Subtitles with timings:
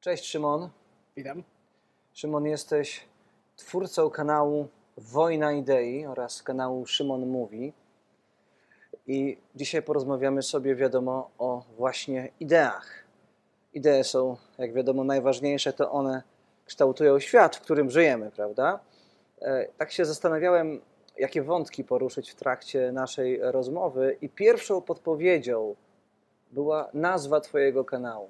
[0.00, 0.70] Cześć Szymon.
[1.16, 1.42] Witam.
[2.12, 3.00] Szymon, jesteś
[3.56, 7.72] twórcą kanału Wojna Idei oraz kanału Szymon Mówi.
[9.06, 13.04] I dzisiaj porozmawiamy sobie, wiadomo, o właśnie ideach.
[13.74, 16.22] Idee są, jak wiadomo, najważniejsze, to one
[16.66, 18.80] kształtują świat, w którym żyjemy, prawda?
[19.42, 20.80] E, tak się zastanawiałem,
[21.18, 25.74] jakie wątki poruszyć w trakcie naszej rozmowy, i pierwszą podpowiedzią
[26.52, 28.28] była nazwa Twojego kanału.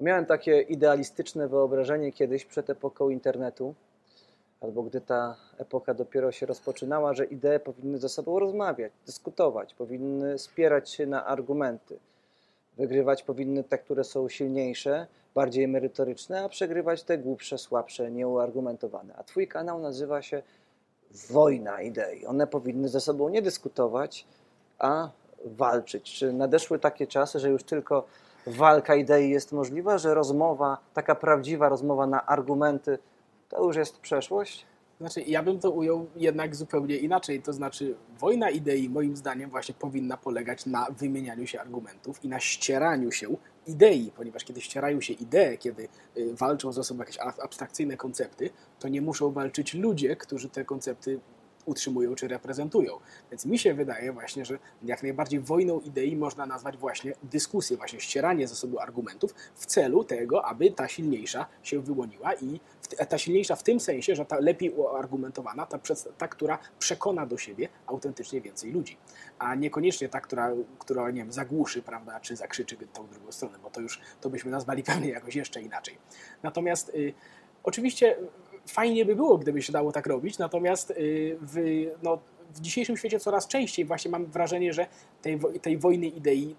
[0.00, 3.74] Miałem takie idealistyczne wyobrażenie kiedyś przed epoką internetu,
[4.60, 10.38] albo gdy ta epoka dopiero się rozpoczynała, że idee powinny ze sobą rozmawiać, dyskutować, powinny
[10.38, 11.98] spierać się na argumenty.
[12.76, 19.14] Wygrywać powinny te, które są silniejsze, bardziej merytoryczne, a przegrywać te głupsze, słabsze, nieuargumentowane.
[19.16, 20.42] A Twój kanał nazywa się
[21.30, 22.26] Wojna Idei.
[22.26, 24.26] One powinny ze sobą nie dyskutować,
[24.78, 25.10] a
[25.44, 26.14] walczyć.
[26.18, 28.06] Czy nadeszły takie czasy, że już tylko
[28.46, 32.98] walka idei jest możliwa, że rozmowa, taka prawdziwa rozmowa na argumenty,
[33.48, 34.66] to już jest przeszłość?
[35.00, 37.42] Znaczy, ja bym to ujął jednak zupełnie inaczej.
[37.42, 42.40] To znaczy, wojna idei, moim zdaniem, właśnie powinna polegać na wymienianiu się argumentów i na
[42.40, 47.96] ścieraniu się idei, ponieważ kiedy ścierają się idee, kiedy y, walczą ze sobą jakieś abstrakcyjne
[47.96, 51.20] koncepty, to nie muszą walczyć ludzie, którzy te koncepty
[51.68, 52.98] utrzymują czy reprezentują.
[53.30, 58.00] Więc mi się wydaje właśnie, że jak najbardziej wojną idei można nazwać właśnie dyskusję, właśnie
[58.00, 62.60] ścieranie ze sobą argumentów w celu tego, aby ta silniejsza się wyłoniła i
[63.08, 65.78] ta silniejsza w tym sensie, że ta lepiej uargumentowana, ta,
[66.18, 68.96] ta która przekona do siebie autentycznie więcej ludzi,
[69.38, 73.70] a niekoniecznie ta, która, która nie wiem, zagłuszy, prawda, czy zakrzyczy tą drugą stronę, bo
[73.70, 75.98] to już to byśmy nazwali pewnie jakoś jeszcze inaczej.
[76.42, 77.14] Natomiast y,
[77.62, 78.16] oczywiście
[78.68, 82.18] fajnie by było, gdyby się dało tak robić, natomiast y, w, no,
[82.54, 84.86] w dzisiejszym świecie coraz częściej właśnie mam wrażenie, że
[85.22, 86.56] tej, tej wojny idei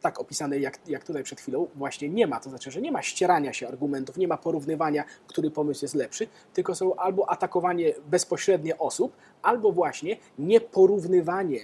[0.00, 2.40] tak opisanej jak, jak tutaj przed chwilą, właśnie nie ma.
[2.40, 6.28] To znaczy, że nie ma ścierania się argumentów, nie ma porównywania, który pomysł jest lepszy,
[6.54, 11.60] tylko są albo atakowanie bezpośrednie osób, albo właśnie nieporównywanie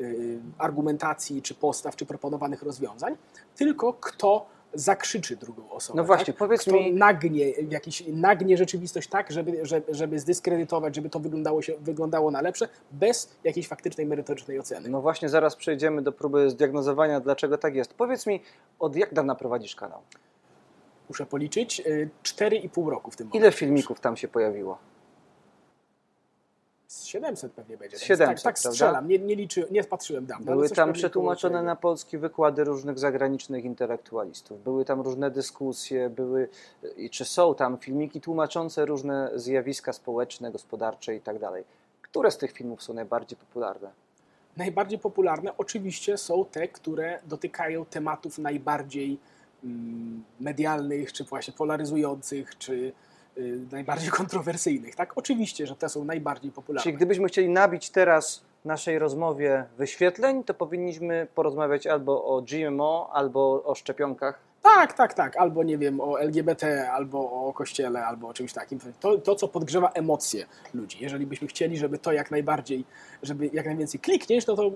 [0.00, 3.16] y, argumentacji, czy postaw, czy proponowanych rozwiązań,
[3.56, 4.46] tylko kto
[4.78, 5.96] zakrzyczy drugą osobę.
[5.96, 6.36] No właśnie, tak?
[6.36, 6.94] powiedz Kto mi...
[6.94, 12.40] nagnie, jakiś, nagnie rzeczywistość tak, żeby, żeby, żeby zdyskredytować, żeby to wyglądało, się, wyglądało na
[12.40, 14.88] lepsze, bez jakiejś faktycznej, merytorycznej oceny.
[14.88, 17.94] No właśnie, zaraz przejdziemy do próby zdiagnozowania, dlaczego tak jest.
[17.94, 18.42] Powiedz mi,
[18.78, 20.00] od jak dawna prowadzisz kanał?
[21.08, 21.82] Muszę policzyć.
[22.22, 23.38] 4,5 y, roku w tym momencie.
[23.38, 24.78] Ile filmików tam się pojawiło?
[26.88, 27.98] 700 pewnie będzie.
[27.98, 30.52] 700, tak, tak strzelam, nie, nie, liczy, nie patrzyłem dawno.
[30.52, 34.62] Były tam przetłumaczone na polski wykłady różnych zagranicznych intelektualistów.
[34.62, 36.48] Były tam różne dyskusje, były
[37.10, 41.64] czy są tam filmiki tłumaczące różne zjawiska społeczne, gospodarcze i tak dalej.
[42.02, 43.90] Które z tych filmów są najbardziej popularne?
[44.56, 49.18] Najbardziej popularne oczywiście są te, które dotykają tematów najbardziej
[49.64, 52.92] mm, medialnych, czy właśnie polaryzujących, czy
[53.72, 54.94] najbardziej kontrowersyjnych.
[54.94, 56.82] Tak, oczywiście, że te są najbardziej popularne.
[56.82, 63.62] Czyli gdybyśmy chcieli nabić teraz naszej rozmowie wyświetleń, to powinniśmy porozmawiać albo o GMO, albo
[63.64, 64.40] o szczepionkach.
[64.62, 65.36] Tak, tak, tak.
[65.36, 68.78] Albo nie wiem, o LGBT, albo o kościele, albo o czymś takim.
[69.00, 70.98] To, to, co podgrzewa emocje ludzi.
[71.00, 72.84] Jeżeli byśmy chcieli, żeby to jak najbardziej,
[73.22, 74.70] żeby jak najwięcej klikniesz, no to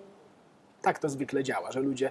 [0.83, 2.11] tak to zwykle działa, że ludzie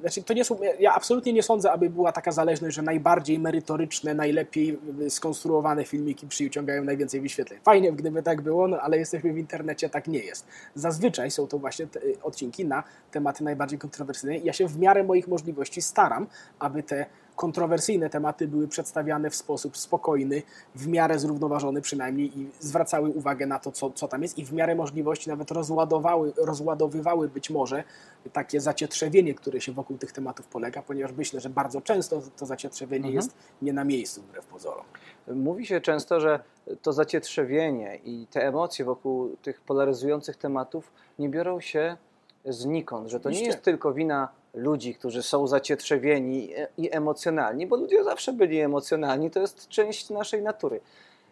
[0.00, 4.14] znaczy, to nie są, ja absolutnie nie sądzę, aby była taka zależność, że najbardziej merytoryczne,
[4.14, 4.78] najlepiej
[5.08, 7.60] skonstruowane filmiki przyciągają najwięcej wyświetleń.
[7.64, 10.46] Fajnie, gdyby tak było, no, ale jesteśmy w internecie, tak nie jest.
[10.74, 14.38] Zazwyczaj są to właśnie te odcinki na tematy najbardziej kontrowersyjne.
[14.38, 16.26] Ja się w miarę moich możliwości staram,
[16.58, 17.06] aby te
[17.36, 20.42] kontrowersyjne tematy były przedstawiane w sposób spokojny,
[20.74, 24.52] w miarę zrównoważony przynajmniej i zwracały uwagę na to, co, co tam jest i w
[24.52, 27.84] miarę możliwości nawet rozładowały, rozładowywały być może
[28.32, 33.08] takie zacietrzewienie, które się wokół tych tematów polega, ponieważ myślę, że bardzo często to zacietrzewienie
[33.08, 33.14] mhm.
[33.14, 34.84] jest nie na miejscu wbrew pozorom.
[35.28, 36.40] Mówi się często, że
[36.82, 41.96] to zacietrzewienie i te emocje wokół tych polaryzujących tematów nie biorą się
[42.44, 48.04] znikąd, że to nie jest tylko wina ludzi, którzy są zacietrzewieni i emocjonalni, bo ludzie
[48.04, 50.80] zawsze byli emocjonalni, to jest część naszej natury.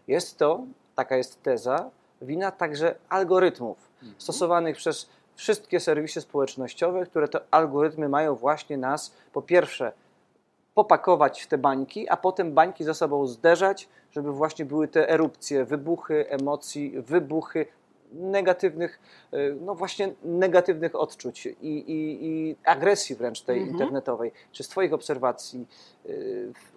[0.08, 0.60] Jest to,
[0.94, 1.90] taka jest teza,
[2.22, 4.20] wina także algorytmów mhm.
[4.20, 9.92] stosowanych przez wszystkie serwisy społecznościowe, które te algorytmy mają właśnie nas, po pierwsze,
[10.74, 15.64] popakować w te bańki, a potem bańki ze sobą zderzać, żeby właśnie były te erupcje,
[15.64, 17.66] wybuchy emocji, wybuchy
[18.14, 19.00] negatywnych,
[19.35, 23.73] y, no właśnie negatywnych odczuć i, i, i agresji wręcz tej Mhm.
[23.73, 24.32] internetowej.
[24.53, 25.67] Czy z Twoich obserwacji,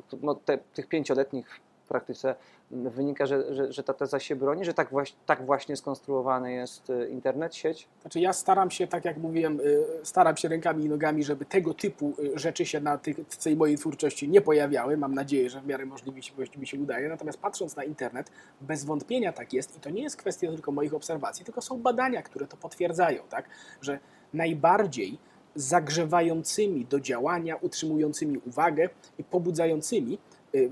[0.09, 2.35] w- no, te, tych pięcioletnich praktyce
[2.71, 6.89] wynika, że, że, że ta teza się broni, że tak, właśnie tak właśnie skonstruowany jest
[6.89, 7.87] y, internet, sieć?
[8.01, 11.73] Znaczy ja staram się, tak jak mówiłem, y, staram się rękami i nogami, żeby tego
[11.73, 12.99] typu y, rzeczy się na
[13.29, 14.97] w tej mojej twórczości nie pojawiały.
[14.97, 17.09] Mam nadzieję, że w miarę możliwości mi się udaje.
[17.09, 18.31] Natomiast patrząc na internet,
[18.61, 22.21] bez wątpienia tak jest i to nie jest kwestia tylko moich obserwacji, tylko są badania,
[22.21, 23.49] które to potwierdzają, tak?
[23.81, 23.99] że
[24.33, 25.17] najbardziej
[25.55, 30.17] zagrzewającymi do działania, utrzymującymi uwagę i pobudzającymi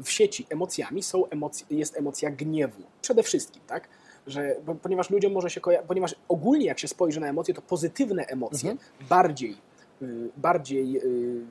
[0.04, 2.82] w sieci emocjami są emoc- jest emocja gniewu.
[3.02, 3.88] Przede wszystkim, tak?
[4.28, 7.62] Że, bo, ponieważ ludziom może się koja- ponieważ ogólnie jak się spojrzy na emocje, to
[7.62, 8.90] pozytywne emocje Mhm.
[9.10, 9.58] bardziej,
[10.02, 11.42] y, bardziej y,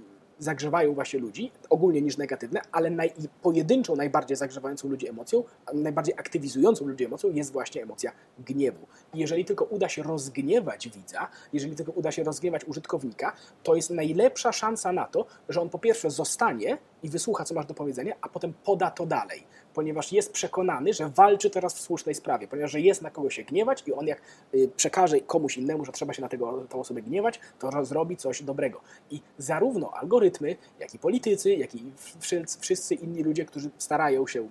[0.43, 3.12] zagrzewają właśnie ludzi, ogólnie niż negatywne, ale naj,
[3.43, 5.44] pojedynczą najbardziej zagrzewającą ludzi emocją,
[5.75, 8.87] najbardziej aktywizującą ludzi emocją jest właśnie emocja gniewu.
[9.15, 14.53] Jeżeli tylko uda się rozgniewać widza, jeżeli tylko uda się rozgniewać użytkownika, to jest najlepsza
[14.53, 18.29] szansa na to, że on po pierwsze zostanie i wysłucha, co masz do powiedzenia, a
[18.29, 23.02] potem poda to dalej, ponieważ jest przekonany, że walczy teraz w słusznej sprawie, ponieważ jest
[23.02, 24.22] na kogo się gniewać i on jak
[24.54, 28.16] y, przekaże komuś innemu, że trzeba się na tego, tą osobę gniewać, to ro- zrobi
[28.16, 28.80] coś dobrego.
[29.10, 34.42] I zarówno algorytmy, jak i politycy, jak i wszyscy, wszyscy inni ludzie, którzy starają się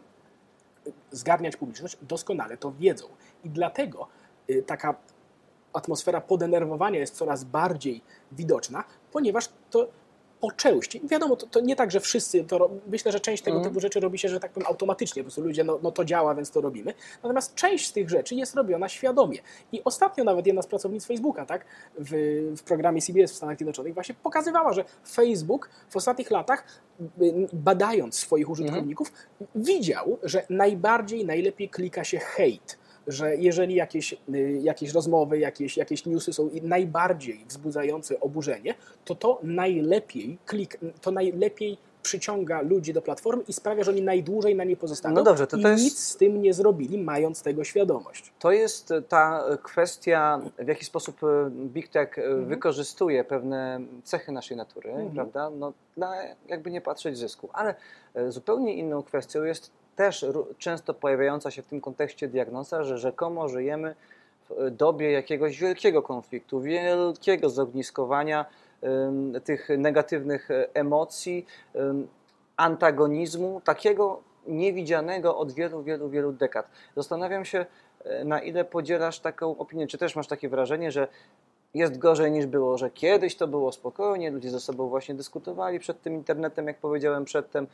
[0.87, 3.07] y, zgarniać publiczność, doskonale to wiedzą.
[3.43, 4.07] I dlatego
[4.49, 4.95] y, taka
[5.73, 8.01] atmosfera podenerwowania jest coraz bardziej
[8.31, 9.87] widoczna, ponieważ to
[10.41, 13.69] po części, wiadomo, to, to nie tak, że wszyscy to, myślę, że część tego Mhm.
[13.73, 16.35] typu rzeczy robi się, że tak powiem, automatycznie, po prostu ludzie, no, no to działa,
[16.35, 16.93] więc to robimy,
[17.23, 19.37] natomiast część z tych rzeczy jest robiona świadomie.
[19.71, 21.65] I ostatnio nawet jedna z pracownic Facebooka, tak,
[21.97, 22.11] w,
[22.57, 26.81] w programie CBS w Stanach Zjednoczonych właśnie pokazywała, że Facebook w ostatnich latach,
[27.21, 29.11] y, badając swoich użytkowników,
[29.55, 36.05] widział, że najbardziej, najlepiej klika się hate że jeżeli jakieś, y, jakieś rozmowy, jakieś, jakieś
[36.05, 38.75] newsy są najbardziej wzbudzające oburzenie,
[39.05, 44.55] to to najlepiej klik, to najlepiej przyciąga ludzi do platformy i sprawia, że oni najdłużej
[44.55, 47.41] na niej pozostaną No dobrze, to i to jest- nic z tym nie zrobili, mając
[47.41, 48.33] tego świadomość.
[48.39, 52.45] To jest ta kwestia, w jaki sposób e, Big Tech Mhm.
[52.45, 55.11] wykorzystuje pewne cechy naszej natury, Mhm.
[55.11, 55.49] prawda?
[55.49, 56.13] No, dla
[56.47, 57.49] jakby nie patrzeć zysku.
[57.53, 57.75] Ale
[58.29, 60.25] zupełnie inną kwestią jest też
[60.57, 63.95] często pojawiająca się w tym kontekście diagnoza, że rzekomo żyjemy
[64.49, 68.45] w e, dobie jakiegoś wielkiego konfliktu, wielkiego zogniskowania
[69.43, 71.45] tych negatywnych e, emocji,
[71.75, 72.07] em,
[72.57, 76.67] antagonizmu, takiego niewidzianego od wielu, wielu, wielu dekad.
[76.95, 77.65] Zastanawiam się,
[78.03, 81.07] e, na ile podzielasz taką opinię, czy też masz takie wrażenie, że
[81.73, 86.01] jest gorzej niż było, że kiedyś to było spokojnie, ludzie ze sobą właśnie dyskutowali przed
[86.01, 87.67] tym internetem, jak powiedziałem przedtem,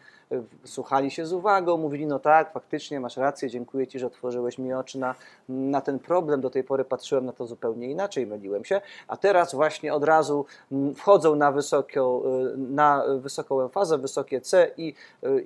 [0.65, 4.73] słuchali się z uwagą, mówili, no tak, faktycznie masz rację, dziękuję Ci, że otworzyłeś mi
[4.73, 5.15] oczy na,
[5.49, 9.55] na ten problem, do tej pory patrzyłem na to zupełnie inaczej, myliłem się, a teraz
[9.55, 14.93] właśnie od razu mm, wchodzą na wysoką, e, na wysoką emfazę, wysokie C i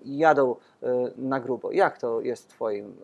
[0.03, 1.71] i jadą e, na grubo.
[1.71, 2.95] Jak to jest w Twoim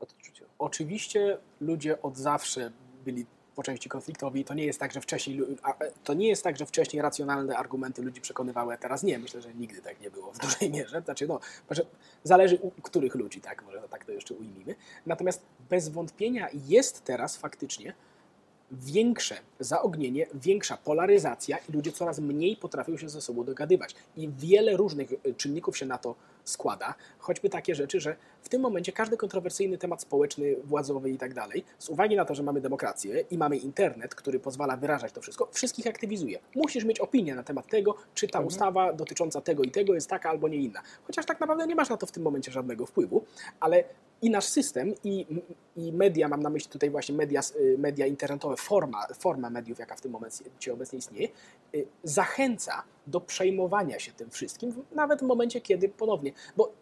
[0.00, 0.44] odczuciu?
[0.58, 2.70] Oczywiście ludzie od zawsze
[3.04, 6.56] byli po części konfliktowi to nie jest tak, że wcześniej e, to nie jest tak,
[6.56, 9.18] że wcześniej racjonalne argumenty ludzi przekonywały, a teraz nie.
[9.18, 11.02] Myślę, że nigdy tak nie było w dużej mierze.
[11.04, 11.40] Znaczy, no,
[12.24, 14.74] zależy u których ludzi, tak, może tak to jeszcze ujmijmy.
[15.06, 17.94] Natomiast bez wątpienia jest teraz faktycznie
[18.72, 23.94] większe zaognienie, większa polaryzacja i ludzie coraz mniej potrafią się ze sobą dogadywać.
[24.16, 28.60] I wiele różnych y, czynników się na to składa, choćby takie rzeczy, że w tym
[28.62, 32.60] momencie każdy kontrowersyjny temat społeczny, władzowy i tak dalej, z uwagi na to, że mamy
[32.60, 36.38] demokrację i mamy internet, który pozwala wyrażać to wszystko, wszystkich aktywizuje.
[36.54, 38.46] Musisz mieć opinię na temat tego, czy ta Mhm.
[38.46, 40.82] ustawa dotycząca tego i tego jest taka albo nie inna.
[41.06, 43.24] Chociaż tak naprawdę nie masz na to w tym momencie żadnego wpływu,
[43.60, 43.84] ale
[44.22, 45.26] i nasz system, i,
[45.76, 49.96] i media, mam na myśli tutaj właśnie media, y, media internetowe, forma, forma mediów, jaka
[49.96, 51.28] w tym momencie obecnie istnieje,
[51.74, 56.72] y, zachęca do przejmowania się tym wszystkim, nawet w momencie, kiedy ponownie, bo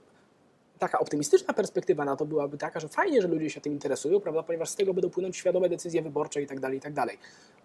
[0.82, 4.42] taka optymistyczna perspektywa na to byłaby taka, że fajnie, że ludzie się tym interesują, prawda,
[4.42, 7.18] ponieważ z tego będą płynąć świadome decyzje wyborcze i tak dalej, i tak dalej.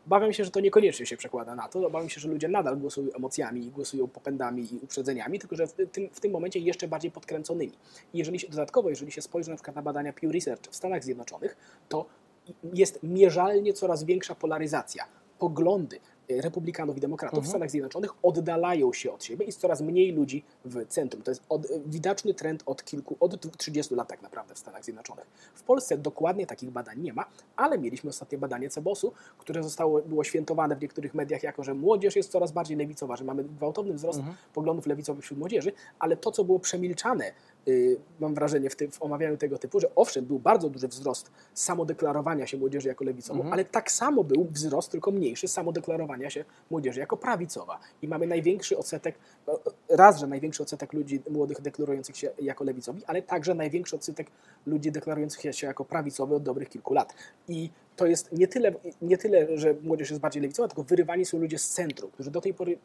[0.06, 1.88] Obawiam się, że to niekoniecznie się przekłada na to.
[1.88, 6.10] Obawiam się, że ludzie nadal głosują emocjami głosują popędami i uprzedzeniami, tylko że w tym,
[6.12, 7.74] w tym momencie jeszcze bardziej podkręconymi.
[8.14, 11.58] I jeżeli się, dodatkowo, jeżeli się spojrzy na na badania Pew Research w Stanach Zjednoczonych,
[11.90, 12.06] to
[12.74, 15.06] jest mierzalnie coraz większa polaryzacja.
[15.40, 16.00] Poglądy
[16.30, 17.50] republikanów i demokratów w Mhm.
[17.52, 21.24] Stanach Zjednoczonych oddalają się od siebie i jest coraz mniej ludzi w centrum.
[21.24, 25.26] To jest od, widoczny trend od kilku, od 30 lat tak naprawdę w Stanach Zjednoczonych.
[25.56, 30.24] W Polsce dokładnie takich badań nie ma, ale mieliśmy ostatnie badanie CEBOS-u, które zostało, było
[30.24, 34.20] świętowane w niektórych mediach jako, że młodzież jest coraz bardziej lewicowa, że mamy gwałtowny wzrost
[34.20, 34.38] Mhm.
[34.54, 37.32] poglądów lewicowych wśród młodzieży, ale to, co było przemilczane
[38.20, 42.48] mam wrażenie, w, tym, w omawianiu tego typu, że owszem, był bardzo duży wzrost samodeklarowania
[42.48, 43.54] się młodzieży jako lewicową, Mhm.
[43.54, 47.80] ale tak samo był wzrost, tylko mniejszy, samodeklarowania się młodzieży jako prawicowa.
[48.02, 49.16] I mamy największy odsetek,
[49.90, 54.28] raz, że największy odsetek ludzi młodych deklarujących się jako lewicowi, ale także największy odsetek
[54.66, 57.14] ludzi deklarujących się jako prawicowy od dobrych kilku lat.
[57.48, 58.72] I to jest nie tyle,
[59.02, 62.42] nie tyle, że młodzież jest bardziej lewicowa, tylko wyrywani są ludzie z centrum, którzy do
[62.42, 62.78] tej pory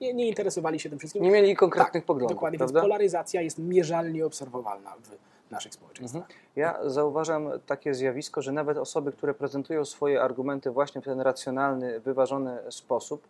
[0.00, 1.22] nie, nie interesowali się tym wszystkim.
[1.22, 2.80] Nie mieli konkretnych tak, poglądów, Dokładnie, prawda?
[2.80, 6.22] więc polaryzacja jest mierzalnie obserwowalna w naszych społeczeństwach.
[6.22, 6.40] Mhm.
[6.56, 12.00] Ja zauważam takie zjawisko, że nawet osoby, które prezentują swoje argumenty właśnie w ten racjonalny,
[12.00, 13.28] wyważony sposób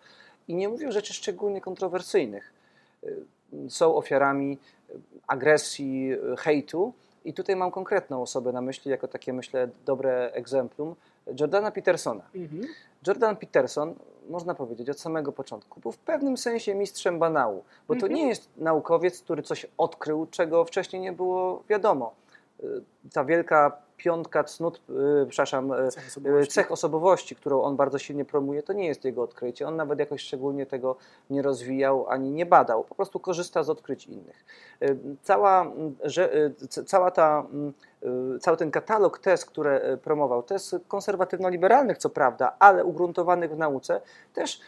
[0.49, 2.53] i nie mówią rzeczy szczególnie kontrowersyjnych,
[3.05, 3.17] y,
[3.69, 4.59] są ofiarami
[5.27, 6.93] agresji, hejtu.
[7.25, 10.95] I tutaj mam konkretną osobę na myśli, jako takie, myślę, dobre egzemplum,
[11.41, 12.25] Jordana Petersona.
[12.35, 12.63] Mhm.
[13.07, 13.95] Jordan Peterson,
[14.29, 18.13] można powiedzieć, od samego początku był w pewnym sensie mistrzem banału, bo to Mhm.
[18.13, 22.13] nie jest naukowiec, który coś odkrył, czego wcześniej nie było wiadomo.
[22.61, 22.67] Y,
[23.13, 24.81] Ta wielka piątka cnót,
[25.23, 26.53] y, przepraszam, y, Cech y, osobowości.
[26.53, 29.69] cech osobowości, którą on bardzo silnie promuje, to nie jest jego odkrycie.
[29.69, 30.97] On nawet jakoś szczególnie tego
[31.31, 32.85] nie rozwijał ani nie badał.
[32.85, 34.45] Po prostu korzysta z odkryć innych.
[34.83, 35.67] Y, Cała,
[36.03, 36.31] że,
[36.87, 37.47] cała ta,
[38.41, 44.01] cały ten katalog tez, które promował, tez konserwatywno-liberalnych co prawda, ale ugruntowanych w nauce,
[44.35, 44.61] też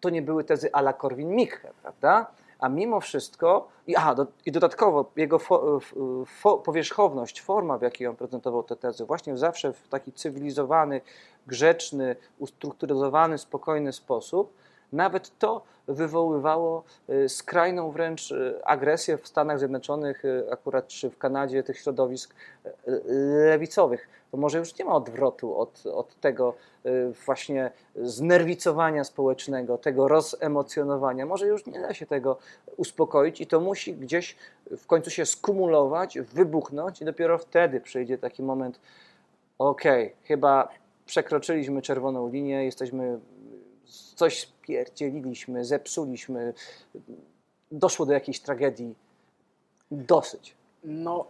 [0.00, 2.26] to nie były tezy ala Korwin-Mikke, prawda?
[2.60, 5.80] A mimo wszystko, i, aha, do, i dodatkowo jego fo,
[6.26, 11.00] fo, powierzchowność, forma, w jakiej on prezentował te tezy, właśnie zawsze w taki cywilizowany,
[11.46, 14.52] grzeczny, ustrukturyzowany, spokojny sposób,
[14.92, 21.18] nawet to wywoływało y, skrajną wręcz y, agresję w Stanach Zjednoczonych, y, akurat czy w
[21.18, 22.34] Kanadzie, tych środowisk
[23.46, 24.08] lewicowych.
[24.30, 26.54] To może już nie ma odwrotu od, od tego
[27.26, 31.26] właśnie znerwicowania społecznego, tego rozemocjonowania.
[31.26, 32.38] Może już nie da się tego
[32.76, 34.36] uspokoić i to musi gdzieś
[34.70, 38.80] w końcu się skumulować, wybuchnąć i dopiero wtedy przyjdzie taki moment,
[39.58, 40.68] okej, chyba
[41.10, 43.18] przekroczyliśmy czerwoną linię, jesteśmy,
[44.14, 46.54] coś spierdzieliliśmy, zepsuliśmy,
[47.72, 48.94] doszło do jakiejś tragedii,
[49.90, 50.54] dosyć.
[50.84, 51.26] No,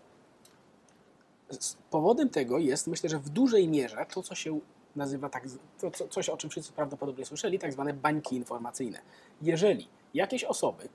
[1.90, 4.60] powodem tego jest, myślę, że w dużej mierze to, co się
[4.96, 5.44] nazywa tak,
[5.80, 9.00] to, co, coś, o czym wszyscy prawdopodobnie słyszeli, tak zwane bańki informacyjne.
[9.42, 10.88] Jeżeli jakieś osoby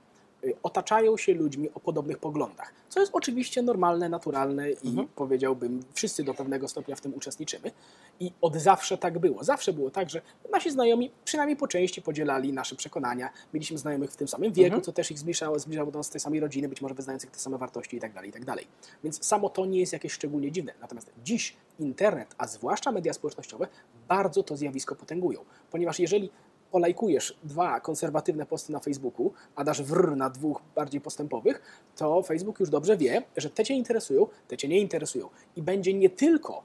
[0.62, 5.08] otaczają się ludźmi o podobnych poglądach, co jest oczywiście normalne, naturalne i Mhm.
[5.16, 7.70] powiedziałbym, wszyscy do pewnego stopnia w tym uczestniczymy
[8.20, 9.44] i od zawsze tak było.
[9.44, 10.20] Zawsze było tak, że
[10.52, 14.82] nasi znajomi przynajmniej po części podzielali nasze przekonania, mieliśmy znajomych w tym samym wieku, Mhm.
[14.82, 17.38] co też ich zbliżało, zbliżało do nas z tej samej rodziny, być może wyznających te
[17.38, 18.66] same wartości i tak dalej, i tak dalej.
[19.04, 20.72] Więc samo to nie jest jakieś szczególnie dziwne.
[20.80, 23.68] Natomiast dziś internet, a zwłaszcza media społecznościowe,
[24.08, 25.40] bardzo to zjawisko potęgują.
[25.70, 26.30] Ponieważ jeżeli
[26.70, 31.62] polajkujesz dwa konserwatywne posty na Facebooku, a dasz wr na dwóch bardziej postępowych,
[31.96, 35.28] to Facebook już dobrze wie, że te Cię interesują, te Cię nie interesują.
[35.56, 36.62] I będzie nie tylko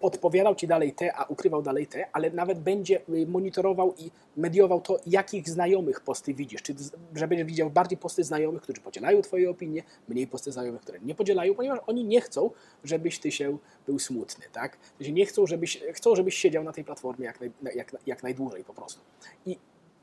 [0.00, 4.80] podpowiadał Ci dalej te, a ukrywał dalej te, ale nawet będzie y, monitorował i mediował
[4.80, 6.62] to, jakich znajomych posty widzisz.
[6.62, 6.74] Czy
[7.14, 11.14] że będziesz widział bardziej posty znajomych, którzy podzielają Twoje opinie, mniej posty znajomych, które nie
[11.14, 12.50] podzielają, ponieważ oni nie chcą,
[12.84, 14.78] żebyś Ty się był smutny, tak?
[15.12, 18.74] Nie chcą, żebyś, chcą, żebyś siedział na tej platformie jak, naj, jak, jak najdłużej po
[18.74, 19.00] prostu.
[19.46, 19.58] I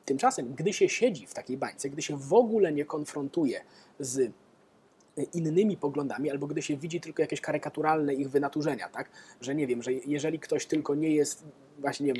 [0.06, 3.62] tymczasem, gdy się siedzi w takiej bańce, gdy się w ogóle nie konfrontuje
[4.00, 4.32] z
[5.24, 9.10] innymi poglądami, albo gdy się widzi tylko jakieś karykaturalne ich wynaturzenia, tak?
[9.42, 11.46] Że nie wiem, że jeżeli ktoś tylko nie jest
[11.80, 12.14] właśnie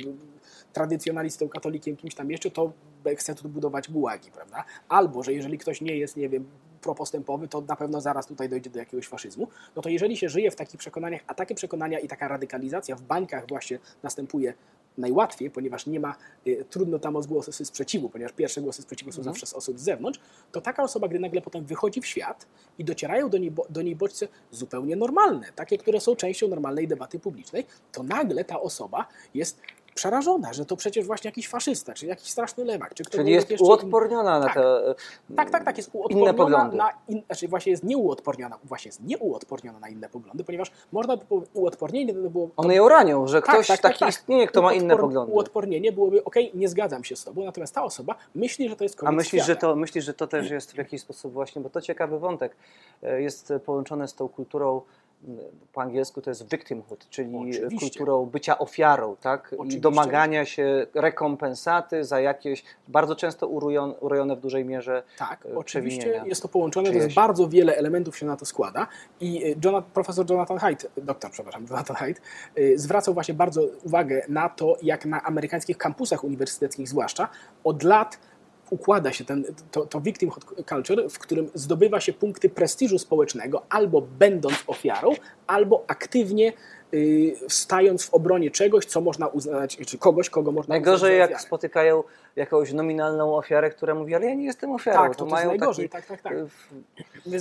[0.72, 2.72] tradycjonalistą, katolikiem, kimś tam jeszcze, to
[3.16, 4.64] chce tu budować gułagi, prawda?
[4.88, 6.44] Albo, że jeżeli ktoś nie jest, nie wiem,
[6.80, 10.50] propostępowy, to na pewno zaraz tutaj dojdzie do jakiegoś faszyzmu, no to jeżeli się żyje
[10.50, 14.54] w takich przekonaniach, a takie przekonania i taka radykalizacja w bańkach właśnie następuje
[14.98, 16.14] najłatwiej, ponieważ nie ma,
[16.46, 19.34] y, trudno tam o głosy sprzeciwu, ponieważ pierwsze głosy sprzeciwu są Mhm.
[19.34, 20.20] zawsze z osób z zewnątrz,
[20.52, 22.46] to taka osoba, gdy nagle potem wychodzi w świat
[22.78, 27.18] i docierają do niej, do niej bodźce zupełnie normalne, takie, które są częścią normalnej debaty
[27.18, 29.60] publicznej, to nagle ta osoba jest
[29.98, 34.38] przerażona, że to przecież właśnie jakiś faszysta, czy jakiś straszny lewak, czy Czyli jest uodporniona
[34.38, 34.54] na Tak.
[34.54, 34.94] te
[35.36, 39.88] tak, tak, tak, jest uodporniona na in, znaczy właśnie jest nieuodporniona, właśnie jest nieuodporniona na
[39.88, 43.54] inne poglądy, ponieważ można by było uodpornienie to by było One ją ranią, że Tak,
[43.54, 44.08] ktoś tak, tak, taki tak.
[44.08, 45.32] istnieje, kto ma inne poglądy.
[45.32, 48.96] Uodpornienie byłoby, ok, nie zgadzam się z tobą, natomiast ta osoba myśli, że to jest
[48.96, 51.70] koniec A myślisz, że to, myślisz, że to też jest w jakiś sposób właśnie, bo
[51.70, 52.56] to ciekawy wątek,
[53.02, 54.80] e, jest połączone z tą kulturą,
[55.72, 57.78] po angielsku to jest victimhood, czyli Oczywiście.
[57.78, 59.46] kulturą bycia ofiarą, tak?
[59.52, 59.78] Oczywiście.
[59.78, 65.56] I domagania się rekompensaty za jakieś, bardzo często urojon- urojone w dużej mierze Tak, e,
[65.56, 68.86] oczywiście jest to połączone, to jest bardzo wiele elementów się na to składa
[69.20, 72.20] i y, Jonathan, profesor Jonathan Haidt, doktor, przepraszam, Jonathan Haidt,
[72.58, 77.28] y, zwracał właśnie bardzo uwagę na to, jak na amerykańskich kampusach uniwersyteckich zwłaszcza
[77.64, 78.18] od lat
[78.70, 80.02] układa się ten, to, to
[80.68, 85.12] culture, w którym zdobywa się punkty prestiżu społecznego, albo będąc ofiarą,
[85.46, 86.52] albo aktywnie
[87.48, 92.02] stając w obronie czegoś, co można uznać, czy kogoś, kogo można Najgorzej uznać jak spotykają
[92.36, 94.98] jakąś nominalną ofiarę, która mówi, ale ja nie jestem ofiarą.
[94.98, 96.38] Tak, to, to mają najgorzej, taki, tak, tak, tak.
[97.32, 97.40] y,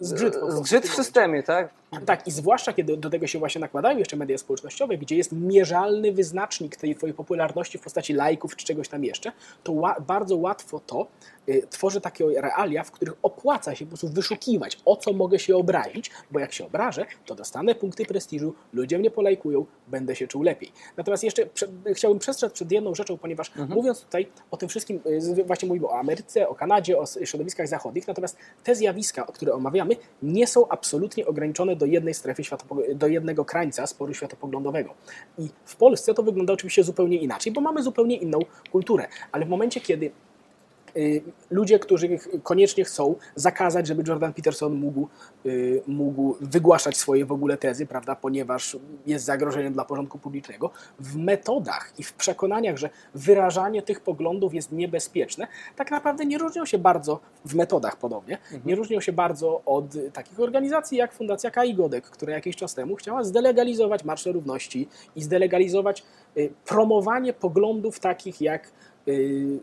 [0.00, 1.68] Zgrzyt zgrzyt w systemie, tak?
[2.06, 6.12] Tak, i zwłaszcza kiedy do tego się właśnie nakładają jeszcze media społecznościowe, gdzie jest mierzalny
[6.12, 9.72] wyznacznik tej twojej popularności w postaci lajków czy czegoś tam jeszcze, to
[10.06, 11.06] bardzo łatwo to
[11.48, 15.56] y, tworzy takie realia, w których opłaca się po prostu wyszukiwać, o co mogę się
[15.56, 20.42] obrazić, bo jak się obrażę, to dostanę punkty prestiżu, ludzie mnie polajkują, będę się czuł
[20.42, 20.72] lepiej.
[20.96, 25.00] Natomiast jeszcze prze, chciałbym przestrzec przed jedną rzeczą, ponieważ mówiąc tutaj o tym wszystkim,
[25.38, 29.96] y, właśnie mówimy o Ameryce, o Kanadzie, o środowiskach zachodnich, natomiast te zjawiska, które omawiamy,
[30.22, 32.42] nie są absolutnie ograniczone do jednej strefy,
[32.94, 34.94] do jednego krańca sporu światopoglądowego.
[35.38, 38.38] I w Polsce to wygląda oczywiście zupełnie inaczej, bo mamy zupełnie inną
[38.72, 40.10] kulturę, ale w momencie, kiedy
[41.50, 45.08] ludzie, którzy koniecznie chcą zakazać, żeby Jordan Peterson mógł,
[45.46, 48.76] y, mógł wygłaszać swoje w ogóle tezy, prawda, ponieważ
[49.06, 54.72] jest zagrożeniem dla porządku publicznego, w metodach i w przekonaniach, że wyrażanie tych poglądów jest
[54.72, 59.94] niebezpieczne, tak naprawdę nie różnią się bardzo, w metodach podobnie, nie różnią się bardzo od
[59.94, 64.88] y, takich organizacji jak Fundacja Kai Godek, która jakiś czas temu chciała zdelegalizować Marsze Równości
[65.16, 66.02] i zdelegalizować
[66.36, 68.70] y, promowanie poglądów takich jak y,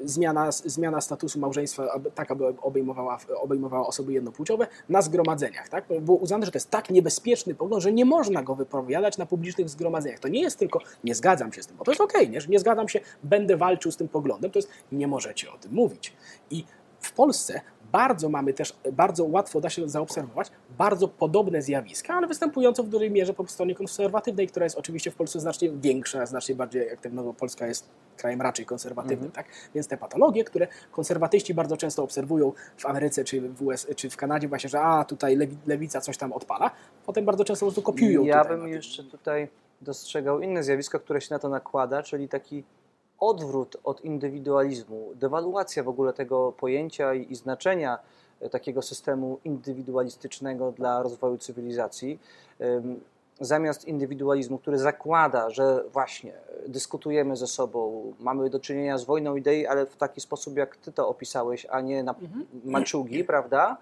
[0.04, 5.70] zmiana, zmiana statusu małżeństwa, tak aby obejmowała, obejmowała osoby jednopłciowe na zgromadzeniach.
[5.70, 5.86] Tak?
[6.02, 9.70] Było uznane, że to jest tak niebezpieczny pogląd, że nie można go wypowiadać na publicznych
[9.70, 10.20] zgromadzeniach.
[10.20, 12.42] To nie jest tylko nie zgadzam się z tym, bo to jest okej, nie?
[12.42, 15.74] że nie zgadzam się, będę walczył z tym poglądem, to jest nie możecie o tym
[15.74, 16.14] mówić.
[16.52, 16.66] I
[17.00, 17.62] w Polsce
[17.94, 23.12] bardzo mamy też, bardzo łatwo da się zaobserwować bardzo podobne zjawiska, ale występujące w dużej
[23.12, 27.34] mierze po stronie konserwatywnej, która jest oczywiście w Polsce znacznie większa, znacznie bardziej aktywna, bo
[27.34, 29.46] Polska jest krajem raczej konserwatywnym, tak?
[29.76, 34.18] Więc te patologie, które konserwatyści bardzo często obserwują w Ameryce czy w US, czy w
[34.18, 36.72] Kanadzie właśnie, że a tutaj lewi, lewica coś tam odpala,
[37.06, 38.24] potem bardzo często po prostu kopiują.
[38.24, 39.48] Ja bym jeszcze tutaj
[39.82, 42.64] dostrzegał inne zjawisko, które się na to nakłada, czyli taki
[43.30, 48.00] odwrót od indywidualizmu, dewaluacja w ogóle tego pojęcia i, i znaczenia
[48.42, 52.20] e, takiego systemu indywidualistycznego dla rozwoju cywilizacji.
[53.40, 59.36] Zamiast indywidualizmu, który zakłada, że właśnie e, dyskutujemy ze sobą, mamy do czynienia z wojną
[59.36, 62.16] idei, ale w taki sposób, jak ty to opisałeś, a nie na
[62.66, 63.77] maczugi, prawda?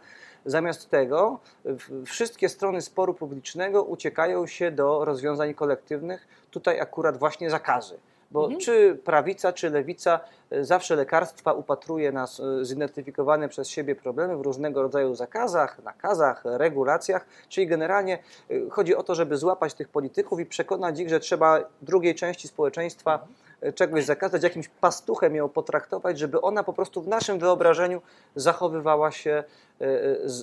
[0.45, 7.49] Zamiast tego w- wszystkie strony sporu publicznego uciekają się do rozwiązań kolektywnych, tutaj akurat właśnie
[7.49, 7.97] zakazy.
[8.31, 10.19] Bo czy prawica, czy lewica,
[10.51, 16.41] e, zawsze lekarstwa upatruje nas e, zidentyfikowane przez siebie problemy w różnego rodzaju zakazach, nakazach,
[16.45, 21.19] regulacjach, czyli generalnie e, chodzi o to, żeby złapać tych polityków i przekonać ich, że
[21.19, 23.27] trzeba drugiej części społeczeństwa
[23.75, 28.01] czegoś zakazać, jakimś pastuchem ją potraktować, żeby ona po prostu w naszym wyobrażeniu
[28.35, 29.43] zachowywała się,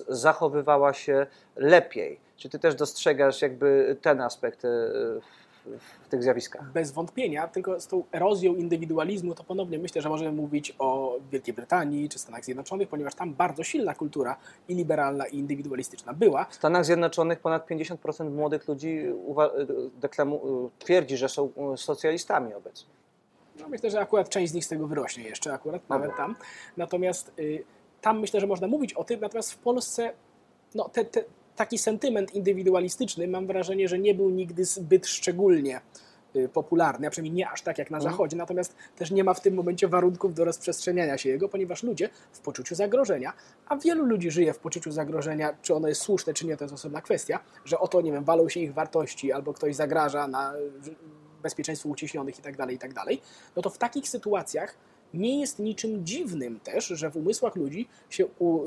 [0.09, 2.21] zachowywała się lepiej.
[2.37, 5.21] Czy ty też dostrzegasz jakby ten aspekt w,
[6.03, 6.73] w tych zjawiskach?
[6.73, 11.55] Bez wątpienia, tylko z tą erozją indywidualizmu to ponownie myślę, że możemy mówić o Wielkiej
[11.55, 14.37] Brytanii czy Stanach Zjednoczonych, ponieważ tam bardzo silna kultura
[14.69, 16.45] i liberalna, i indywidualistyczna była.
[16.45, 19.03] W Stanach Zjednoczonych ponad 50% młodych ludzi
[20.79, 22.99] twierdzi, że są e, socjalistami obecnie.
[23.61, 26.37] No myślę, że akurat część z nich z tego wyrośnie jeszcze, akurat nawet tam.
[26.77, 27.65] Natomiast y,
[28.01, 30.13] tam myślę, że można mówić o tym, natomiast w Polsce
[30.75, 31.25] no, te, te,
[31.59, 35.81] taki sentyment indywidualistyczny mam wrażenie, że nie był nigdy zbyt szczególnie
[36.37, 38.13] y, popularny, a przynajmniej nie aż tak jak na Mhm.
[38.13, 42.09] Zachodzie, natomiast też nie ma w tym momencie warunków do rozprzestrzeniania się jego, ponieważ ludzie
[42.33, 43.33] w poczuciu zagrożenia,
[43.69, 46.75] a wielu ludzi żyje w poczuciu zagrożenia, czy ono jest słuszne, czy nie, to jest
[46.75, 50.53] osobna kwestia, że oto, nie wiem, walą się ich wartości, albo ktoś zagraża na
[51.43, 53.21] bezpieczeństwu uciśnionych i tak dalej, i tak dalej,
[53.57, 54.75] no to w takich sytuacjach
[55.15, 58.61] nie jest niczym dziwnym też, że w umysłach ludzi się u,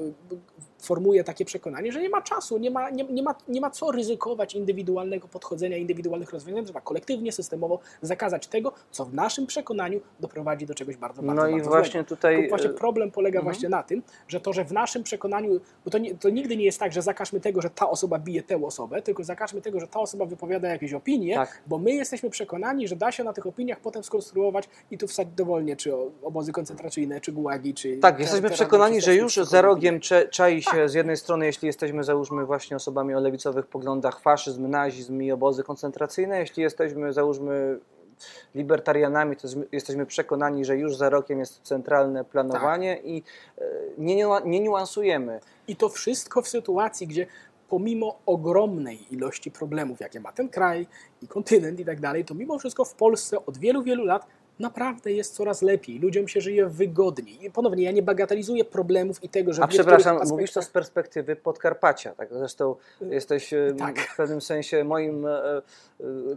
[0.81, 3.91] formuje takie przekonanie, że nie ma czasu, nie ma, nie, nie, ma, nie ma co
[3.91, 10.65] ryzykować indywidualnego podchodzenia, indywidualnych rozwiązań, trzeba kolektywnie, systemowo zakazać tego, co w naszym przekonaniu doprowadzi
[10.65, 12.07] do czegoś bardzo, bardzo No i bardzo właśnie złego.
[12.07, 13.53] tutaj, Tylko właśnie e, problem polega mhm.
[13.53, 16.65] właśnie na tym, że to, że w naszym przekonaniu, bo to, nie, to nigdy nie
[16.65, 19.87] jest tak, że zakażmy tego, że ta osoba bije tę osobę, tylko zakażmy tego, że
[19.87, 21.61] ta osoba wypowiada jakieś opinie, Tak.
[21.67, 25.33] bo my jesteśmy przekonani, że da się na tych opiniach potem skonstruować i tu wsadzić
[25.33, 27.97] dowolnie, czy obozy koncentracyjne, czy gułagi, czy...
[27.97, 29.99] Tak, te- jesteśmy te przekonani, że już za rogiem
[30.31, 35.21] czai się z jednej strony, jeśli jesteśmy, załóżmy, właśnie osobami o lewicowych poglądach, faszyzm, nazizm
[35.21, 37.79] i obozy koncentracyjne, jeśli jesteśmy, załóżmy,
[38.55, 43.05] libertarianami, to jesteśmy przekonani, że już za rokiem jest centralne planowanie Tak.
[43.05, 43.23] i
[43.57, 43.63] e,
[43.97, 45.39] nie, nie niuansujemy.
[45.67, 47.27] I to wszystko w sytuacji, gdzie
[47.69, 50.87] pomimo ogromnej ilości problemów, jakie ma ten kraj
[51.21, 54.27] i kontynent i tak dalej, to mimo wszystko w Polsce od wielu, wielu lat
[54.61, 57.45] naprawdę jest coraz lepiej, ludziom się żyje wygodniej.
[57.45, 60.69] I ponownie, ja nie bagatelizuję problemów i tego, że A przepraszam, aspektach- mówisz to z
[60.69, 62.29] perspektywy Podkarpacia, tak?
[62.33, 63.99] Zresztą jesteś e, Tak.
[63.99, 65.61] w pewnym sensie moim e, e,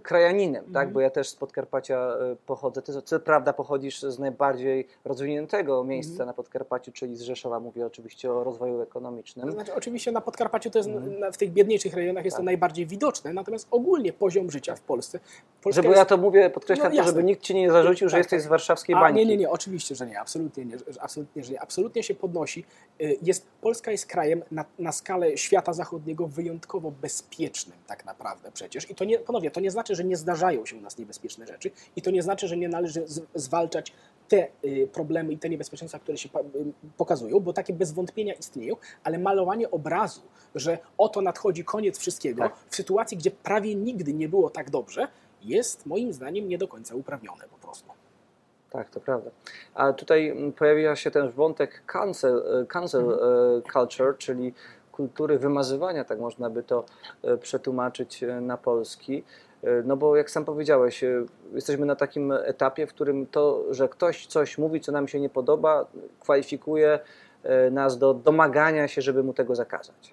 [0.02, 0.68] krajaninem, tak?
[0.74, 0.92] Mhm.
[0.92, 2.82] Bo ja też z Podkarpacia e, pochodzę.
[2.82, 6.26] Ty co prawda pochodzisz z najbardziej rozwiniętego miejsca Mhm.
[6.26, 7.60] na Podkarpaciu, czyli z Rzeszowa.
[7.60, 9.46] Mówię oczywiście o rozwoju ekonomicznym.
[9.46, 11.32] To znaczy, oczywiście na Podkarpaciu to jest, Mhm.
[11.32, 12.44] w tych biedniejszych rejonach jest to Tak.
[12.46, 15.20] najbardziej widoczne, natomiast ogólnie poziom życia w Polsce.
[15.62, 18.18] Polska Żeby ja to mówię, podkreślam No to, żeby nikt ci nie zarzucił, że Tak,
[18.24, 19.18] jesteś z warszawskiej bańki.
[19.18, 21.60] nie, nie, nie, oczywiście, że nie, absolutnie nie, że- absolutnie, że nie.
[21.60, 22.64] Absolutnie się podnosi.
[23.00, 28.90] Y, Jest, Polska jest krajem na, na skalę świata zachodniego wyjątkowo bezpiecznym tak naprawdę przecież.
[28.90, 31.70] I to nie, ponownie, to nie znaczy, że nie zdarzają się u nas niebezpieczne rzeczy
[31.96, 33.92] i to nie znaczy, że nie należy z, zwalczać
[34.28, 36.32] te y, problemy i te niebezpieczeństwa, które się y,
[36.96, 40.20] pokazują, bo takie bez wątpienia istnieją, ale malowanie obrazu,
[40.54, 42.56] że oto nadchodzi koniec wszystkiego, Tak.
[42.68, 45.08] w sytuacji, gdzie prawie nigdy nie było tak dobrze,
[45.42, 47.90] jest moim zdaniem nie do końca uprawnione po prostu.
[48.74, 49.30] Tak, to prawda.
[49.74, 53.20] A tutaj mm, pojawia się ten wątek cancel, e, cancel Mhm.
[53.58, 54.54] e, culture, czyli
[54.92, 56.84] kultury wymazywania, tak można by to
[57.22, 59.24] e, przetłumaczyć na polski.
[59.84, 61.04] No bo jak sam powiedziałeś,
[61.54, 65.28] jesteśmy na takim etapie, w którym to, że ktoś coś mówi, co nam się nie
[65.30, 65.86] podoba,
[66.20, 66.98] kwalifikuje
[67.70, 70.12] nas do domagania się, żeby mu tego zakazać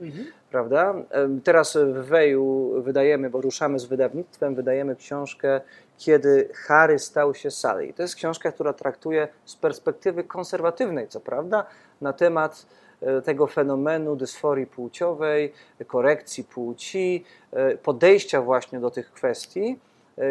[0.50, 0.94] prawda?
[1.10, 5.62] Em, Teraz w Weju wydajemy, bo ruszamy z wydawnictwem, wydajemy książkę
[6.02, 7.86] Kiedy Harry stał się Sally.
[7.88, 11.66] I To jest książka, która traktuje z perspektywy konserwatywnej, co prawda,
[12.02, 12.66] na temat
[13.02, 15.54] e, tego fenomenu dysforii płciowej,
[15.88, 19.80] korekcji płci, e, podejścia właśnie do tych kwestii,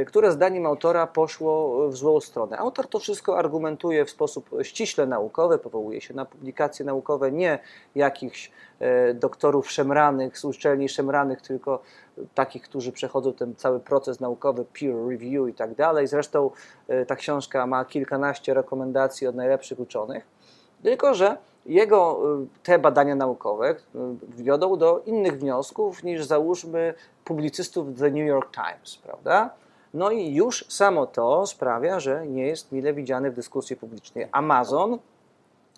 [0.07, 2.59] które zdaniem autora poszło w złą stronę.
[2.59, 7.59] Autor to wszystko argumentuje w sposób ściśle naukowy, powołuje się na publikacje naukowe, nie
[7.95, 11.83] jakichś e, doktorów szemranych z uczelni szemranych, tylko
[12.35, 16.07] takich, którzy przechodzą ten cały proces naukowy, peer review i tak dalej.
[16.07, 16.51] Zresztą
[16.89, 20.27] e, ta książka ma kilkanaście rekomendacji od najlepszych uczonych,
[20.83, 23.77] tylko że jego e, te badania naukowe e,
[24.29, 29.51] wiodą do innych wniosków niż załóżmy publicystów The New York Times, prawda?
[29.95, 34.29] No i już samo to sprawia, że nie jest mile widziany w dyskusji publicznej.
[34.33, 34.99] Amazon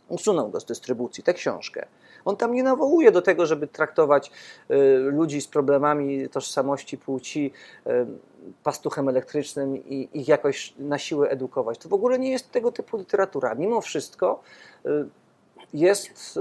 [0.08, 1.86] usunął go z dystrybucji, tę książkę.
[2.24, 4.30] On tam nie nawołuje do tego, żeby traktować
[4.70, 7.52] y, ludzi z problemami tożsamości płci
[7.86, 7.90] y,
[8.62, 11.78] pastuchem elektrycznym i ich jakoś na siłę edukować.
[11.78, 13.54] To w ogóle nie jest tego typu literatura.
[13.54, 14.40] Mimo wszystko
[14.86, 15.08] y,
[15.74, 16.38] jest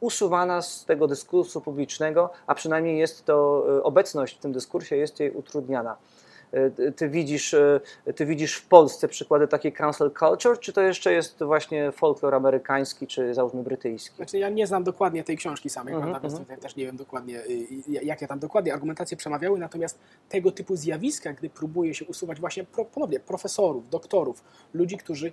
[0.00, 5.30] usuwana z tego dyskursu publicznego, a przynajmniej jest to obecność w tym dyskursie jest jej
[5.30, 5.96] utrudniana.
[6.96, 7.80] Ty widzisz, y,
[8.14, 13.06] ty widzisz w Polsce przykłady takiej cancel culture, czy to jeszcze jest właśnie folklor amerykański,
[13.06, 14.16] czy załóżmy brytyjski?
[14.16, 16.44] Znaczy, ja nie znam dokładnie tej książki samej, Mhm, prawda, więc mhm.
[16.44, 17.50] tutaj też nie wiem dokładnie, y,
[17.88, 22.64] y, jakie tam dokładnie argumentacje przemawiały, natomiast tego typu zjawiska, gdy próbuje się usuwać właśnie
[22.94, 25.32] ponownie profesorów, doktorów, ludzi, którzy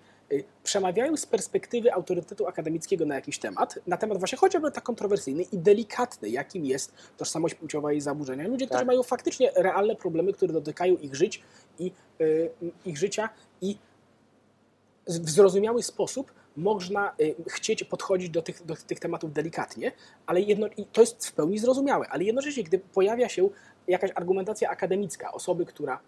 [0.63, 5.57] przemawiają z perspektywy autorytetu akademickiego na jakiś temat, na temat właśnie chociażby tak kontrowersyjny i
[5.57, 8.47] delikatny, jakim jest tożsamość płciowa i zaburzenia.
[8.47, 8.87] Ludzie, którzy Tak.
[8.87, 11.41] mają faktycznie realne problemy, które dotykają ich żyć
[11.79, 11.91] i
[12.21, 12.51] y,
[12.85, 13.29] ich życia
[13.61, 13.77] i
[15.07, 19.91] w zrozumiały sposób można y, chcieć podchodzić do tych, do tych tematów delikatnie,
[20.25, 23.49] ale jedno, i to jest w pełni zrozumiałe, ale jednocześnie, gdy pojawia się
[23.87, 25.99] jakaś argumentacja akademicka osoby, która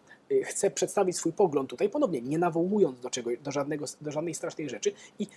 [0.43, 4.69] chce przedstawić swój pogląd tutaj, ponownie nie nawołując do, czego, do, żadnego, do żadnej strasznej
[4.69, 5.28] rzeczy i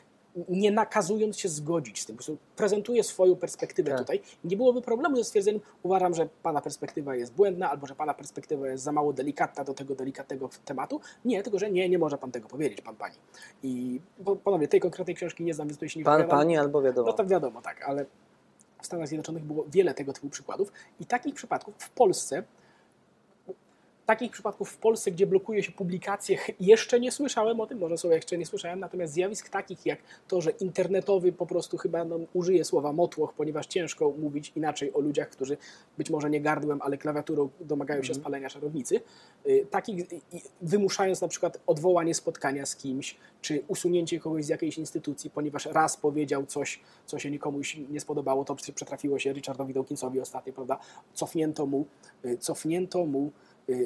[0.48, 3.98] nie nakazując się zgodzić z tym, po prostu prezentuje swoją perspektywę Tak.
[3.98, 8.14] tutaj, nie byłoby problemu ze stwierdzeniem, uważam, że pana perspektywa jest błędna, albo że pana
[8.14, 11.00] perspektywa jest za mało delikatna do tego delikatnego tematu.
[11.24, 13.14] Nie, tylko że nie, nie może pan tego powiedzieć, pan pani.
[13.62, 14.00] I
[14.44, 16.38] ponownie tej konkretnej książki nie znam, więc tutaj się nie Pan, wypowiadam.
[16.40, 17.06] pani albo wiadomo.
[17.06, 18.06] No to wiadomo, tak, ale
[18.82, 22.42] w Stanach Zjednoczonych było wiele tego typu przykładów i takich przypadków w Polsce,
[24.06, 28.10] takich przypadków w Polsce, gdzie blokuje się publikacje, jeszcze nie słyszałem o tym, może są
[28.10, 32.64] jeszcze nie słyszałem, natomiast zjawisk takich jak to, że internetowy po prostu chyba no, użyję
[32.64, 35.56] słowa motłoch, ponieważ ciężko mówić inaczej o ludziach, którzy
[35.98, 38.20] być może nie gardłem, ale klawiaturą domagają się Mhm.
[38.20, 39.00] spalenia szarownicy,
[39.46, 40.06] y, takich
[40.62, 45.96] wymuszając na przykład odwołanie spotkania z kimś, czy usunięcie kogoś z jakiejś instytucji, ponieważ raz
[45.96, 50.78] powiedział coś, co się nikomuś nie spodobało, to przetrafiło się Richardowi Dawkinsowi ostatnio, prawda?
[51.14, 51.86] Cofnięto mu,
[52.24, 53.30] y, cofnięto mu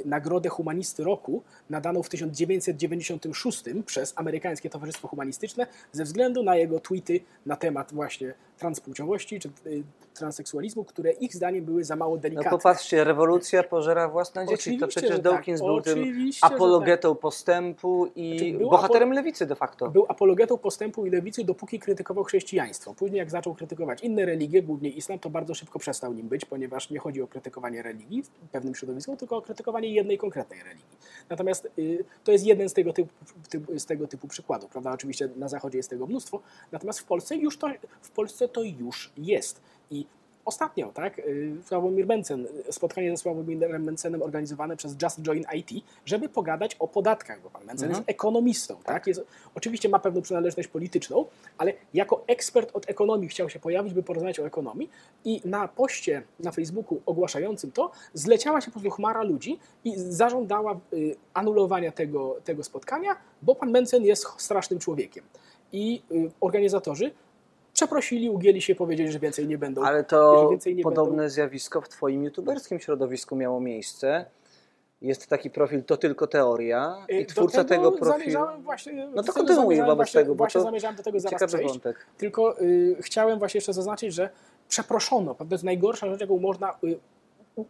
[0.04, 7.20] Nagrodę Humanisty Roku nadaną w 1996 przez Amerykańskie Towarzystwo Humanistyczne ze względu na jego tweety
[7.46, 9.82] na temat właśnie transpłciowości czy y,
[10.14, 12.50] transseksualizmu, które ich zdaniem były za mało No delikatne.
[12.50, 14.50] popatrzcie, rewolucja pożera własne dzieci.
[14.50, 15.68] To Oczywiście, przecież że Dawkins tak.
[15.68, 19.90] był tym Oczywiście, że apologetą postępu i Znaczy, bohaterem lewicy de facto.
[19.90, 22.94] Był apologetą postępu i lewicy, dopóki krytykował chrześcijaństwo.
[22.94, 26.90] Później, jak zaczął krytykować inne religie, głównie islam, to bardzo szybko przestał nim być, ponieważ
[26.90, 30.98] nie chodzi o krytykowanie religii w pewnym środowisku, tylko o krytykowanie praktykowanie jednej konkretnej religii.
[31.28, 33.11] Natomiast y, to jest jeden z tego, typu,
[33.48, 34.92] typu, z tego typu przykładów, prawda?
[34.92, 36.40] Oczywiście na Zachodzie jest tego mnóstwo,
[36.72, 37.68] natomiast w Polsce już to,
[38.02, 39.61] w Polsce to już jest.
[39.90, 40.06] I
[40.44, 46.29] Ostatnio, tak, y, Sławomir Mencen, spotkanie ze Sławomirem Mencenem organizowane przez Just Join IT, żeby
[46.29, 48.00] pogadać o podatkach, bo pan Mencen Mhm.
[48.00, 49.07] jest ekonomistą, tak?
[49.07, 49.24] Jest,
[49.55, 51.24] oczywiście ma pewną przynależność polityczną,
[51.59, 54.90] ale jako ekspert od ekonomii chciał się pojawić, by porozmawiać o ekonomii
[55.24, 60.81] i na poście na Facebooku ogłaszającym to zleciała się po prostu chmara ludzi i zażądała
[60.92, 65.24] y, anulowania tego, tego spotkania, bo pan Mencen jest strasznym człowiekiem.
[65.72, 67.11] I y, organizatorzy
[67.84, 69.82] przeprosili, ugięli się, powiedzieli, że więcej nie będą.
[69.84, 70.50] Ale to
[70.82, 74.24] podobne będą- zjawisko w Twoim youtuberskim środowisku miało miejsce.
[75.02, 78.18] Jest taki profil, to tylko teoria Y, i twórca tego profilu...
[78.18, 81.20] Zamierzałem właśnie, No to tego kontynuuj wobec właśnie, tego, bo właśnie to zamierzałem do tego
[81.20, 81.68] zaraz przejść.
[81.68, 82.06] wątek.
[82.18, 84.30] Tylko y, chciałem właśnie jeszcze zaznaczyć, że
[84.68, 85.34] przeproszono.
[85.34, 86.98] To jest najgorsza rzecz, jaką można, y,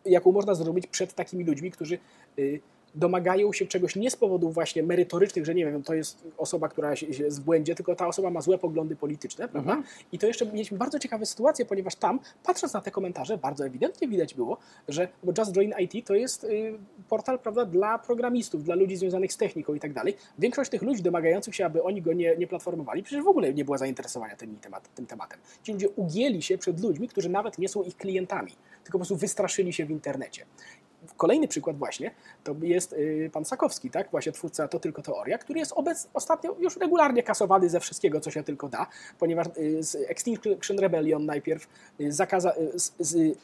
[0.05, 1.99] jaką można zrobić przed takimi ludźmi, którzy
[2.39, 2.61] y,
[2.95, 6.97] domagają się czegoś nie z powodów właśnie merytorycznych, że nie wiem, to jest osoba, która
[6.97, 9.73] się, jest w błędzie, tylko ta osoba ma złe poglądy polityczne, prawda?
[9.73, 9.89] Mhm.
[10.13, 14.09] I to jeszcze mieliśmy bardzo ciekawe sytuacje, ponieważ tam, patrząc na te komentarze, bardzo ewidentnie
[14.09, 18.75] widać było, że bo Just Join IT to jest y, portal prawda, dla programistów, dla
[18.75, 20.17] ludzi związanych z techniką i tak dalej.
[20.39, 23.65] Większość tych ludzi domagających się, aby oni go nie, nie platformowali, przecież w ogóle nie
[23.65, 25.39] była zainteresowania tym, temat, tym tematem.
[25.63, 28.53] Ci ludzie ugięli się przed ludźmi, którzy nawet nie są ich klientami,
[28.85, 30.47] tylko po prostu wystraszyli się w internecie.
[31.21, 32.11] Kolejny przykład właśnie
[32.45, 34.11] to jest y, pan Sakowski, tak?
[34.11, 38.31] Właśnie twórca To Tylko Teoria, który jest obec, ostatnio już regularnie kasowany ze wszystkiego, co
[38.31, 38.87] się tylko da,
[39.19, 41.69] ponieważ y, z Extinction Rebellion najpierw
[42.01, 43.39] y, zakaza, z, z,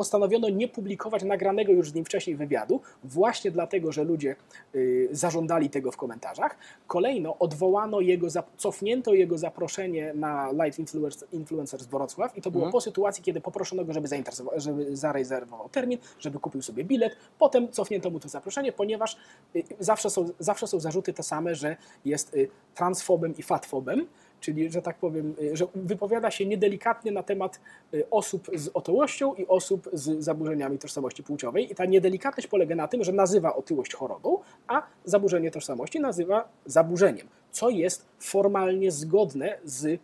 [0.00, 4.36] postanowiono nie publikować nagranego już z nim wcześniej wywiadu, właśnie dlatego, że ludzie
[4.74, 6.56] y, zażądali tego w komentarzach.
[6.86, 12.72] Kolejno odwołano jego, cofnięto jego zaproszenie na Live Influencer, Influencers Wrocław i to było Mhm.
[12.72, 14.08] po sytuacji, kiedy poproszono go, żeby,
[14.56, 17.16] żeby zarezerwował termin, żeby kupił sobie bilet.
[17.38, 19.16] Potem cofnięto mu to zaproszenie, ponieważ
[19.56, 24.06] y, zawsze są, zawsze są zarzuty te same, że jest y, transfobem i fatfobem,
[24.40, 27.60] czyli, że tak powiem, y, że wypowiada się niedelikatnie na temat
[27.94, 31.72] y, osób z otyłością i osób z zaburzeniami tożsamości płciowej.
[31.72, 37.26] I ta niedelikatność polega na tym, że nazywa otyłość chorobą, a zaburzenie tożsamości nazywa zaburzeniem,
[37.50, 40.00] co jest formalnie zgodne z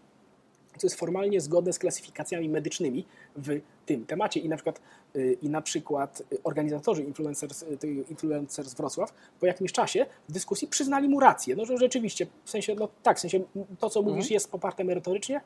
[0.76, 4.40] co jest formalnie zgodne z klasyfikacjami medycznymi w tym temacie.
[4.40, 4.80] I na przykład,
[5.16, 10.68] y, i na przykład y, organizatorzy Influencers, y, Influencers Wrocław po jakimś czasie w dyskusji
[10.68, 11.56] przyznali mu rację.
[11.56, 13.40] No, że rzeczywiście, w sensie, no tak, w sensie
[13.80, 14.34] to, co mówisz, Mhm.
[14.34, 15.40] jest poparte merytorycznie,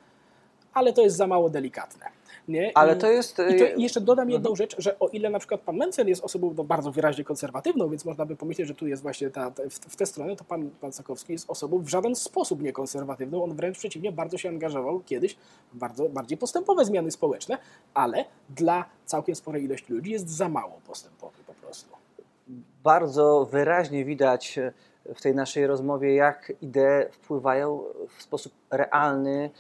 [0.72, 2.06] ale to jest za mało delikatne.
[2.50, 2.72] Nie?
[2.74, 3.32] Ale I- to jest...
[3.32, 4.56] i, to, y, I jeszcze dodam jedną Mhm.
[4.56, 8.04] rzecz, że o ile na przykład pan Mencen jest osobą no, bardzo wyraźnie konserwatywną, więc
[8.04, 10.70] można by pomyśleć, że tu jest właśnie ta, ta, w, w tę stronę, to pan,
[10.80, 13.44] pan Sakowski jest osobą w żaden sposób niekonserwatywną.
[13.44, 15.36] On wręcz przeciwnie, bardzo się angażował kiedyś
[15.72, 17.58] w bardzo bardziej postępowe zmiany społeczne,
[17.94, 21.90] ale dla całkiem sporej ilości ludzi jest za mało postępowy po prostu.
[22.84, 24.72] bardzo wyraźnie widać e,
[25.14, 27.82] w tej naszej rozmowie, jak idee wpływają
[28.18, 29.50] w sposób realny,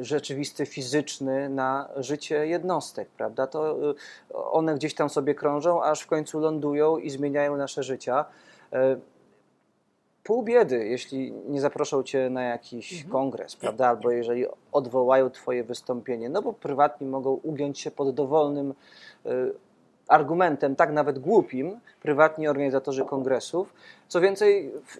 [0.00, 3.46] rzeczywisty, fizyczny na życie jednostek, prawda?
[3.46, 3.94] To e,
[4.34, 8.24] one gdzieś tam sobie krążą, aż w końcu lądują i zmieniają nasze życia.
[8.72, 8.96] E,
[10.24, 13.12] Pół biedy, jeśli nie zaproszą cię na jakiś Mhm.
[13.12, 13.88] kongres, prawda?
[13.88, 18.74] Albo jeżeli odwołają twoje wystąpienie, no bo prywatni mogą ugiąć się pod dowolnym
[19.26, 19.30] e,
[20.10, 23.74] argumentem, tak nawet głupim, prywatni organizatorzy kongresów.
[24.08, 24.96] Co więcej, w,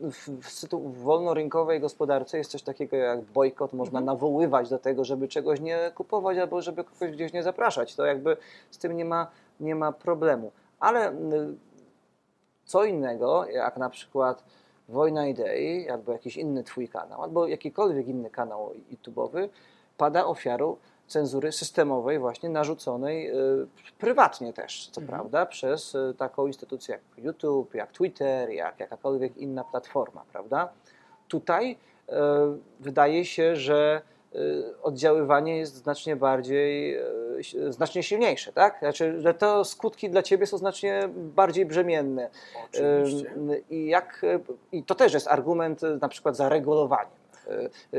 [0.00, 4.04] w, w, wolnorynkowej gospodarce jest coś takiego jak bojkot, można Mhm.
[4.04, 7.94] nawoływać do tego, żeby czegoś nie kupować albo żeby kogoś gdzieś nie zapraszać.
[7.94, 8.36] To jakby
[8.70, 9.26] z tym nie ma,
[9.60, 10.52] nie ma problemu.
[10.80, 11.12] Ale
[12.64, 14.44] co innego, jak na przykład
[14.88, 19.48] Wojna Idei, albo jakiś inny twój kanał, albo jakikolwiek inny kanał YouTube'owy,
[19.96, 23.66] pada ofiarą cenzury systemowej, właśnie narzuconej y,
[23.98, 25.18] prywatnie też, co Mhm.
[25.18, 30.68] prawda, przez y, taką instytucję jak YouTube, jak Twitter, jak jakakolwiek inna platforma, prawda?
[31.28, 31.70] Tutaj
[32.08, 32.12] y,
[32.80, 34.02] wydaje się, że
[34.82, 36.98] oddziaływanie jest znacznie bardziej,
[37.68, 38.78] znacznie silniejsze, tak?
[38.78, 42.30] Znaczy, że to skutki dla ciebie są znacznie bardziej brzemienne.
[42.64, 43.34] Oczywiście.
[43.70, 44.22] I, jak,
[44.72, 47.23] I to też jest argument na przykład za regulowaniem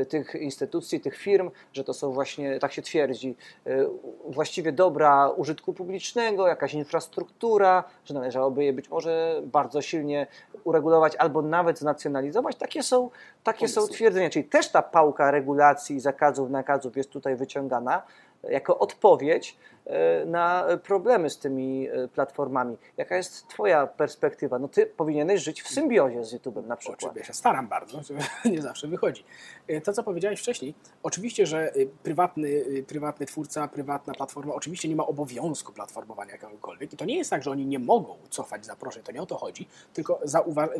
[0.08, 3.86] tych instytucji, tych firm, że to są właśnie, tak się twierdzi, y,
[4.28, 10.26] właściwie dobra użytku publicznego, jakaś infrastruktura, że należałoby je być może bardzo silnie
[10.64, 12.56] uregulować albo nawet znacjonalizować.
[12.56, 13.10] Takie są,
[13.44, 14.30] takie są twierdzenia.
[14.30, 18.02] Czyli też ta pałka regulacji, zakazów, nakazów jest tutaj wyciągana.
[18.50, 19.56] Jako odpowiedź
[19.86, 22.76] e, na problemy z tymi e, platformami.
[22.96, 24.58] Jaka jest Twoja perspektywa?
[24.58, 26.98] No Ty powinieneś żyć w symbiozie z YouTube'em na przykład.
[26.98, 28.00] Oczywiście, ja się staram bardzo,
[28.44, 29.24] nie zawsze wychodzi.
[29.68, 35.06] E, to, co powiedziałeś wcześniej, oczywiście, że prywatny, prywatny twórca, prywatna platforma oczywiście nie ma
[35.06, 39.12] obowiązku platformowania jakiegokolwiek i to nie jest tak, że oni nie mogą cofać zaproszeń, to
[39.12, 40.20] nie o to chodzi, tylko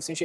[0.01, 0.25] w sensie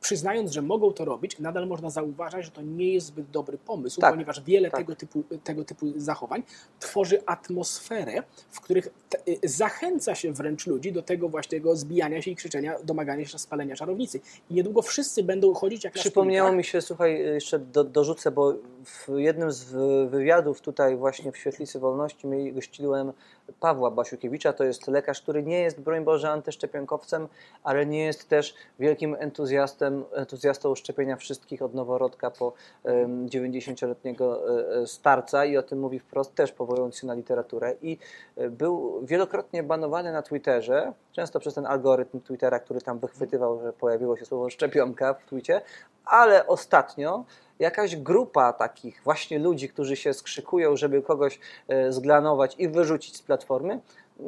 [0.00, 4.00] przyznając, że mogą to robić, nadal można zauważać, że to nie jest zbyt dobry pomysł,
[4.00, 4.80] tak, ponieważ wiele tak.
[4.80, 6.42] tego, typu, tego typu zachowań
[6.80, 8.88] tworzy atmosferę, w których
[9.28, 13.76] y, zachęca się wręcz ludzi do tego właśnie zbijania się i krzyczenia, domagania się spalenia
[13.76, 14.20] czarownicy.
[14.50, 19.08] I niedługo wszyscy będą chodzić jak Przypomniało mi się, słuchaj, jeszcze do, dorzucę, bo w
[19.16, 19.64] jednym z
[20.10, 23.12] wywiadów tutaj właśnie w Świetlicy Wolności gościłem
[23.60, 27.28] Pawła Basiukiewicza, to jest lekarz, który nie jest, broń Boże, antyszczepionkowcem,
[27.64, 32.52] ale nie jest też wielkim entuzjastem, entuzjastą szczepienia wszystkich od noworodka po
[33.26, 37.74] 90-letniego e, e, starca i o tym mówi wprost, też powołując się na literaturę.
[37.82, 37.98] I
[38.36, 43.72] e, był wielokrotnie banowany na Twitterze, często przez ten algorytm Twittera, który tam wychwytywał, że
[43.72, 45.60] pojawiło się słowo szczepionka w Twitcie,
[46.04, 47.24] ale ostatnio
[47.58, 51.38] jakaś grupa takich właśnie ludzi, którzy się skrzykują, żeby kogoś
[51.68, 53.80] e, zglanować i wyrzucić z platformy,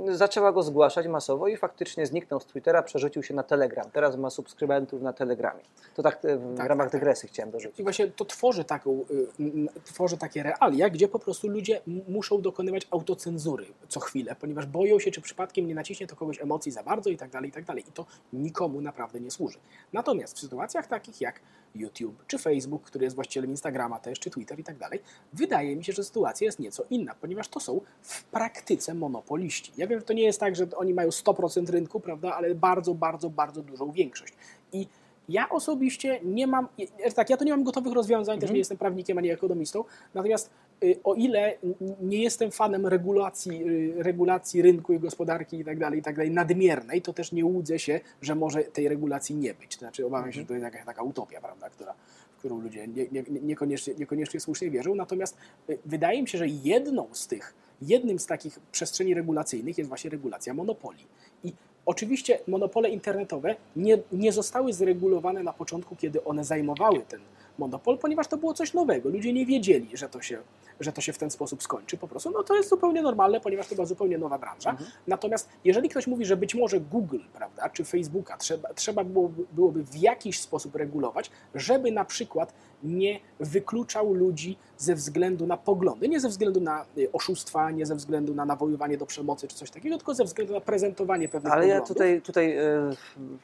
[0.08, 3.90] zaczęła go zgłaszać masowo i faktycznie zniknął z Twittera, przerzucił się na Telegram.
[3.92, 5.62] Teraz ma subskrybentów na Telegramie.
[5.94, 7.00] To tak e, w tak, ramach tak, tak.
[7.00, 7.34] dygresji tak.
[7.34, 7.80] chciałem dorzucić.
[7.80, 9.04] I właśnie to tworzy, taką,
[9.40, 14.98] y, tworzy takie realia, gdzie po prostu ludzie muszą dokonywać autocenzury co chwilę, ponieważ boją
[14.98, 17.64] się, czy przypadkiem nie naciśnie to kogoś emocji za bardzo i tak dalej, i tak
[17.64, 17.84] dalej.
[17.88, 19.58] I to nikomu naprawdę nie służy.
[19.92, 21.40] Natomiast w sytuacjach takich jak
[21.74, 25.00] YouTube, czy Facebook, który jest właścicielem Instagrama też, czy Twitter i tak dalej,
[25.32, 29.72] wydaje mi się, że sytuacja jest nieco inna, ponieważ to są w praktyce monopoliści.
[29.76, 32.94] Ja wiem, że to nie jest tak, że oni mają 100% rynku, prawda, ale bardzo,
[32.94, 34.34] bardzo, bardzo dużą większość.
[34.72, 34.86] I
[35.28, 36.68] ja osobiście nie mam,
[37.14, 39.84] tak, ja to nie mam gotowych rozwiązań, też nie jestem prawnikiem ani ekonomistą,
[40.14, 40.50] natomiast
[40.84, 41.54] y, o ile
[42.00, 46.30] nie jestem fanem regulacji, y, regulacji rynku i gospodarki i tak dalej, i tak dalej,
[46.30, 49.76] nadmiernej, to też nie łudzę się, że może tej regulacji nie być.
[49.76, 51.94] To znaczy obawiam się, że to jest jakaś taka utopia, prawda, która,
[52.36, 54.94] w którą ludzie nie, nie, niekoniecznie, niekoniecznie słusznie wierzą.
[54.94, 55.36] Natomiast
[55.70, 60.10] y, wydaje mi się, że jedną z tych, jednym z takich przestrzeni regulacyjnych jest właśnie
[60.10, 61.06] regulacja monopolii.
[61.44, 61.52] I
[61.86, 67.20] Oczywiście monopole internetowe nie, nie zostały zregulowane na początku, kiedy one zajmowały ten
[67.58, 69.08] monopol, ponieważ to było coś nowego.
[69.08, 70.38] Ludzie nie wiedzieli, że to się,
[70.80, 71.96] że to się w ten sposób skończy.
[71.96, 74.70] Po prostu no to jest zupełnie normalne, ponieważ to była zupełnie nowa branża.
[74.70, 74.90] Mhm.
[75.06, 79.84] Natomiast jeżeli ktoś mówi, że być może Google, prawda, czy Facebooka trzeba, trzeba byłoby, byłoby
[79.84, 86.20] w jakiś sposób regulować, żeby na przykład nie wykluczał ludzi ze względu na poglądy, nie
[86.20, 89.96] ze względu na y, oszustwa, nie ze względu na nawoływanie do przemocy czy coś takiego,
[89.96, 91.88] tylko ze względu na prezentowanie pewnych Ale poglądów.
[91.88, 92.56] ja tutaj, tutaj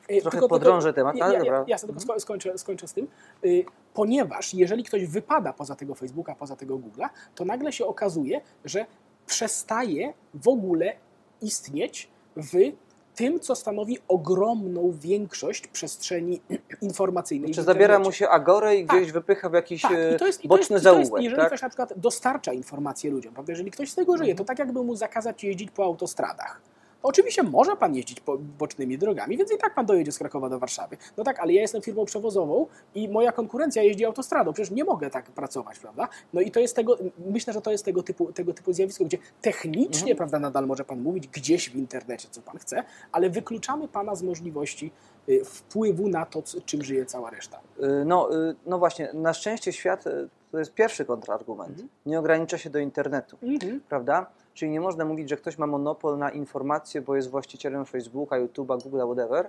[0.08, 1.64] yy, trochę tylko, podrążę tylko, temat, ale ja, dobra.
[1.66, 2.20] Jasne, tylko mhm.
[2.20, 3.06] skończę, skończę z tym.
[3.42, 3.64] Yy,
[3.94, 8.86] ponieważ jeżeli ktoś wypada poza tego Facebooka, poza tego Google'a, to nagle się okazuje, że
[9.26, 10.92] przestaje w ogóle
[11.40, 12.72] istnieć w
[13.14, 16.40] tym, co stanowi ogromną większość przestrzeni
[16.82, 17.54] informacyjnej.
[17.54, 18.96] Czy zabiera mu się agorę i tak.
[18.96, 19.92] gdzieś wypycha w jakiś tak.
[20.14, 21.08] I to jest, boczny to jest, zaułek.
[21.08, 21.46] To jest, jeżeli tak?
[21.46, 23.52] ktoś na przykład dostarcza informacje ludziom, prawda?
[23.52, 24.46] jeżeli ktoś z tego żyje, to mhm.
[24.46, 26.60] tak jakby mu zakazać jeździć po autostradach.
[27.02, 30.58] Oczywiście może pan jeździć po bocznymi drogami, więc i tak pan dojedzie z Krakowa do
[30.58, 30.96] Warszawy.
[31.16, 34.52] No tak, ale ja jestem firmą przewozową i moja konkurencja jeździ autostradą.
[34.52, 36.08] Przecież nie mogę tak pracować, prawda?
[36.32, 39.18] No i to jest tego, myślę, że to jest tego typu, tego typu zjawisko, gdzie
[39.40, 40.16] technicznie, mhm.
[40.16, 44.22] prawda, nadal może pan mówić gdzieś w internecie, co pan chce, ale wykluczamy pana z
[44.22, 44.92] możliwości
[45.28, 47.60] y, wpływu na to, czym żyje cała reszta.
[47.82, 50.04] Y, no, y, no właśnie, na szczęście świat
[50.50, 51.70] to jest pierwszy kontrargument.
[51.70, 51.88] Mhm.
[52.06, 53.80] Nie ogranicza się do internetu, mhm.
[53.88, 54.26] prawda?
[54.54, 58.78] Czyli nie można mówić, że ktoś ma monopol na informacje, bo jest właścicielem Facebooka, YouTube'a,
[58.78, 59.48] Google'a, whatever,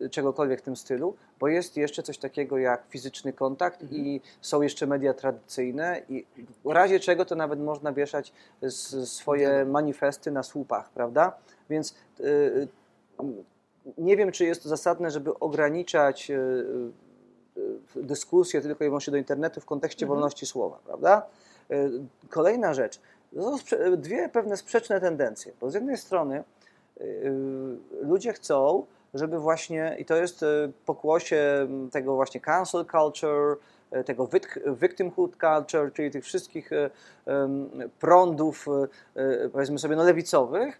[0.00, 4.00] y, czegokolwiek w tym stylu, bo jest jeszcze coś takiego jak fizyczny kontakt mhm.
[4.00, 6.26] i są jeszcze media tradycyjne i
[6.64, 8.32] w razie czego to nawet można wieszać
[9.04, 11.32] swoje manifesty na słupach, prawda?
[11.70, 12.68] Więc yy,
[13.98, 16.92] nie wiem, czy jest to zasadne, żeby ograniczać yy,
[17.96, 20.16] dyskusję tylko i wyłącznie do internetu w kontekście mhm.
[20.16, 21.26] wolności słowa, prawda?
[22.28, 23.00] Kolejna rzecz.
[23.34, 23.64] To są
[23.96, 25.52] dwie pewne sprzeczne tendencje.
[25.60, 26.44] Bo z jednej strony
[27.00, 27.04] yy,
[28.02, 33.56] ludzie chcą, żeby właśnie, i to jest y, pokłosie tego właśnie cancel culture,
[33.96, 34.28] y, tego
[34.66, 36.90] victimhood culture, czyli tych wszystkich y,
[38.00, 38.66] prądów,
[39.52, 40.78] powiedzmy sobie, no lewicowych,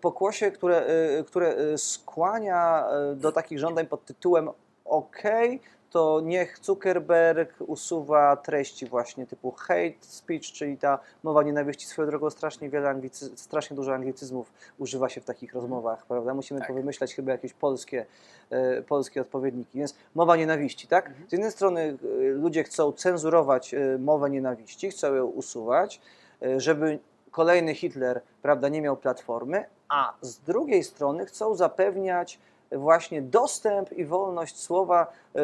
[0.00, 0.86] pokłosie, które,
[1.26, 2.84] które skłania
[3.16, 4.50] do takich żądań pod tytułem
[4.84, 5.22] OK,
[5.92, 11.86] to niech Zuckerberg usuwa treści właśnie typu hate speech, czyli ta mowa nienawiści.
[11.86, 16.34] Swoją drogą strasznie wiele anglicy, strasznie dużo anglicyzmów używa się w takich rozmowach, prawda?
[16.34, 16.74] Musimy tak.
[16.74, 18.06] wymyślać chyba jakieś polskie,
[18.50, 19.78] e, polskie odpowiedniki.
[19.78, 21.06] Więc mowa nienawiści, tak?
[21.06, 21.28] Mhm.
[21.28, 26.00] Z jednej strony e, ludzie chcą cenzurować e, mowę nienawiści, chcą ją usuwać,
[26.56, 26.98] żeby
[27.30, 32.38] kolejny Hitler prawda, nie miał platformy, a z drugiej strony chcą zapewniać
[32.78, 35.06] właśnie dostęp i wolność słowa
[35.36, 35.40] y,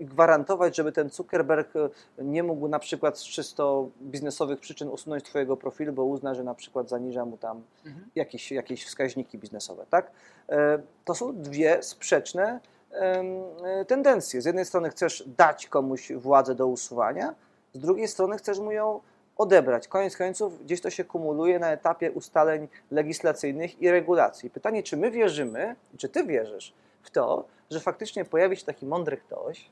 [0.00, 1.88] y, gwarantować, żeby ten Zuckerberg y,
[2.18, 6.54] nie mógł na przykład z czysto biznesowych przyczyn usunąć Twojego profilu, bo uzna, że na
[6.54, 8.06] przykład zaniża mu tam Mhm.
[8.14, 9.86] jakieś, jakieś wskaźniki biznesowe.
[9.90, 10.10] Tak?
[10.48, 12.60] E, To są dwie sprzeczne
[12.92, 14.40] e, tendencje.
[14.42, 17.34] Z jednej strony chcesz dać komuś władzę do usuwania,
[17.72, 19.00] z drugiej strony chcesz mu ją
[19.36, 19.88] odebrać.
[19.88, 24.50] Koniec końców gdzieś to się kumuluje na etapie ustaleń legislacyjnych i regulacji.
[24.50, 29.16] Pytanie, czy my wierzymy, czy ty wierzysz w to, że faktycznie pojawi się taki mądry
[29.16, 29.70] ktoś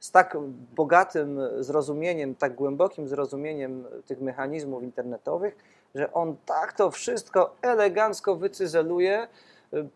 [0.00, 0.36] z tak
[0.76, 5.56] bogatym zrozumieniem, tak głębokim zrozumieniem tych mechanizmów internetowych,
[5.94, 9.28] że on tak to wszystko elegancko wycyzeluje,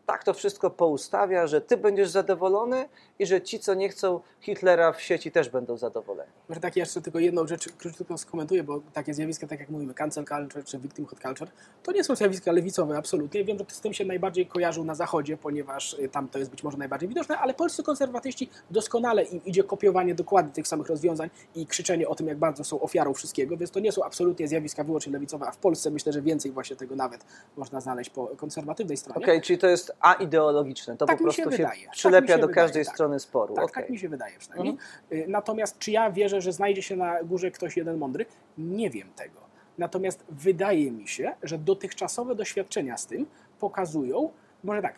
[0.07, 4.93] tak to wszystko poustawia, że ty będziesz zadowolony i że ci, co nie chcą Hitlera
[4.93, 6.31] w sieci, też będą zadowoleni.
[6.49, 10.24] Może tak jeszcze tylko jedną rzecz krótko skomentuję, bo takie zjawiska, tak jak mówimy, cancel
[10.24, 11.49] culture czy victimhood culture,
[11.83, 13.45] to nie są zjawiska lewicowe absolutnie.
[13.45, 16.62] Wiem, że z tym się najbardziej kojarzą na zachodzie, ponieważ y, tam to jest być
[16.62, 21.66] może najbardziej widoczne, ale polscy konserwatyści doskonale im idzie kopiowanie dokładnie tych samych rozwiązań i
[21.66, 25.12] krzyczenie o tym, jak bardzo są ofiarą wszystkiego, więc to nie są absolutnie zjawiska wyłącznie
[25.12, 27.24] lewicowe, a w Polsce myślę, że więcej właśnie tego nawet
[27.57, 29.26] można znaleźć po konserwatywnej stronie.
[29.26, 31.84] Okej, czyli to jest aideologiczne, to Tak po się prostu się, wydaje.
[31.84, 32.94] Tak przylepia mi się do każdej wydaje, tak.
[32.94, 33.54] strony sporu.
[33.54, 33.82] Tak, Okej.
[33.82, 34.76] tak mi się wydaje przynajmniej.
[35.12, 38.26] Y, Natomiast czy ja wierzę, że znajdzie się na górze ktoś jeden mądry?
[38.58, 39.40] Nie wiem tego.
[39.78, 43.26] Natomiast wydaje mi się, że dotychczasowe doświadczenia z tym
[43.60, 44.30] pokazują,
[44.64, 44.94] może tak,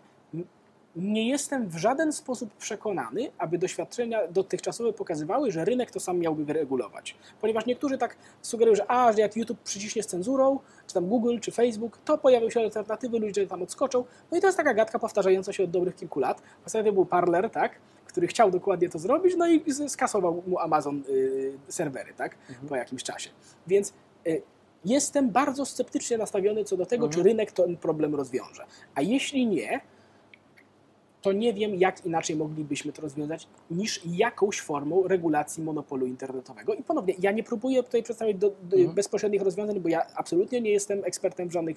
[0.96, 6.44] nie jestem w żaden sposób przekonany, aby doświadczenia dotychczasowe pokazywały, że rynek to sam miałby
[6.44, 7.16] wyregulować.
[7.40, 11.38] Ponieważ niektórzy tak sugerują, że a, że jak YouTube przyciśnie z cenzurą, czy tam Google,
[11.38, 14.04] czy Facebook, to pojawią się alternatywy, ludzie tam odskoczą.
[14.30, 16.42] No i to jest taka gadka powtarzająca się od dobrych kilku lat.
[16.66, 17.72] Ostatnio był Parler, tak,
[18.06, 22.36] który chciał dokładnie to zrobić, no i skasował mu Amazon y, serwery, tak,
[22.68, 23.30] po jakimś czasie.
[23.66, 23.92] Więc
[24.26, 24.42] y,
[24.84, 27.22] jestem bardzo sceptycznie nastawiony co do tego, Mhm.
[27.22, 28.64] czy rynek ten problem rozwiąże.
[28.94, 29.80] A jeśli nie,
[31.22, 36.74] to nie wiem, jak inaczej moglibyśmy to rozwiązać, niż jakąś formą regulacji monopolu internetowego.
[36.74, 38.94] I ponownie, ja nie próbuję tutaj przedstawiać do, do Mhm.
[38.94, 41.76] bezpośrednich rozwiązań, bo ja absolutnie nie jestem ekspertem w żadnych,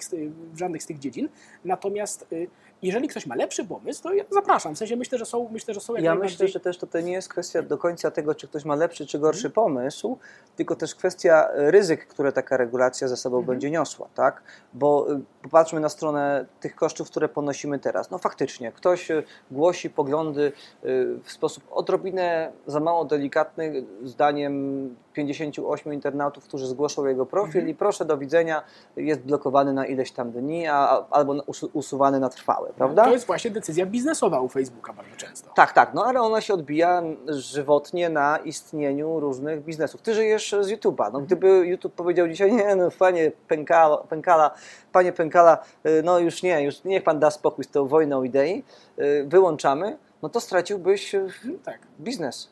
[0.52, 1.28] w żadnych z tych dziedzin.
[1.64, 2.46] Natomiast y,
[2.82, 4.74] jeżeli ktoś ma lepszy pomysł, to ja zapraszam.
[4.74, 7.00] W sensie myślę, że są, myślę, że są jak Ja najbardziej- myślę, że też to
[7.00, 10.18] nie jest kwestia do końca tego, czy ktoś ma lepszy czy gorszy pomysł,
[10.56, 14.42] tylko też kwestia ryzyk, które taka regulacja ze sobą będzie niosła, tak?
[14.72, 18.10] Bo y, popatrzmy na stronę tych kosztów, które ponosimy teraz.
[18.10, 20.42] No faktycznie, ktoś y, głosi poglądy
[20.84, 27.74] y, w sposób odrobinę za mało delikatny, zdaniem 58 internautów, którzy zgłoszą jego profil i
[27.74, 28.62] proszę do widzenia,
[28.96, 33.04] jest blokowany na ileś tam dni, a, albo usu- usuwany na trwałe, prawda?
[33.04, 35.50] To jest właśnie decyzja biznesowa u Facebooka bardzo często.
[35.54, 40.02] Tak, tak, no ale ona się odbija żywotnie na istnieniu różnych biznesów.
[40.02, 41.12] Ty żyjesz z YouTube'a.
[41.12, 44.50] No, gdyby YouTube powiedział dzisiaj, nie, no panie Pękala, Pękala,
[44.92, 48.64] panie Pękala, y, no już nie, już niech pan da spokój z tą wojną idei,
[48.98, 51.26] y, wyłączamy, no to straciłbyś y,
[51.64, 52.48] Tak, biznes.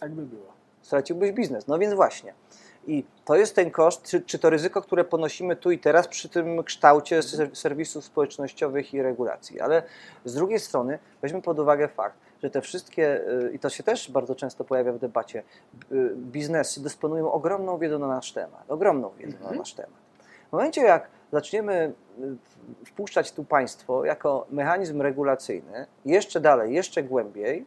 [0.00, 0.53] tak by było.
[0.84, 1.66] Straciłbyś biznes.
[1.66, 2.34] No więc właśnie.
[2.86, 6.28] I to jest ten koszt, czy, czy to ryzyko, które ponosimy tu i teraz przy
[6.28, 9.60] tym kształcie ser- serwisów społecznościowych i regulacji.
[9.60, 9.82] Ale
[10.24, 14.10] z drugiej strony weźmy pod uwagę fakt, że te wszystkie, y, i to się też
[14.10, 15.42] bardzo często pojawia w debacie,
[15.92, 18.70] y, biznesy dysponują ogromną wiedzą na nasz temat.
[18.70, 19.98] Ogromną wiedzą na nasz temat.
[20.48, 21.92] W momencie, jak zaczniemy
[22.82, 27.66] y, wpuszczać tu państwo jako mechanizm regulacyjny, jeszcze dalej, jeszcze głębiej,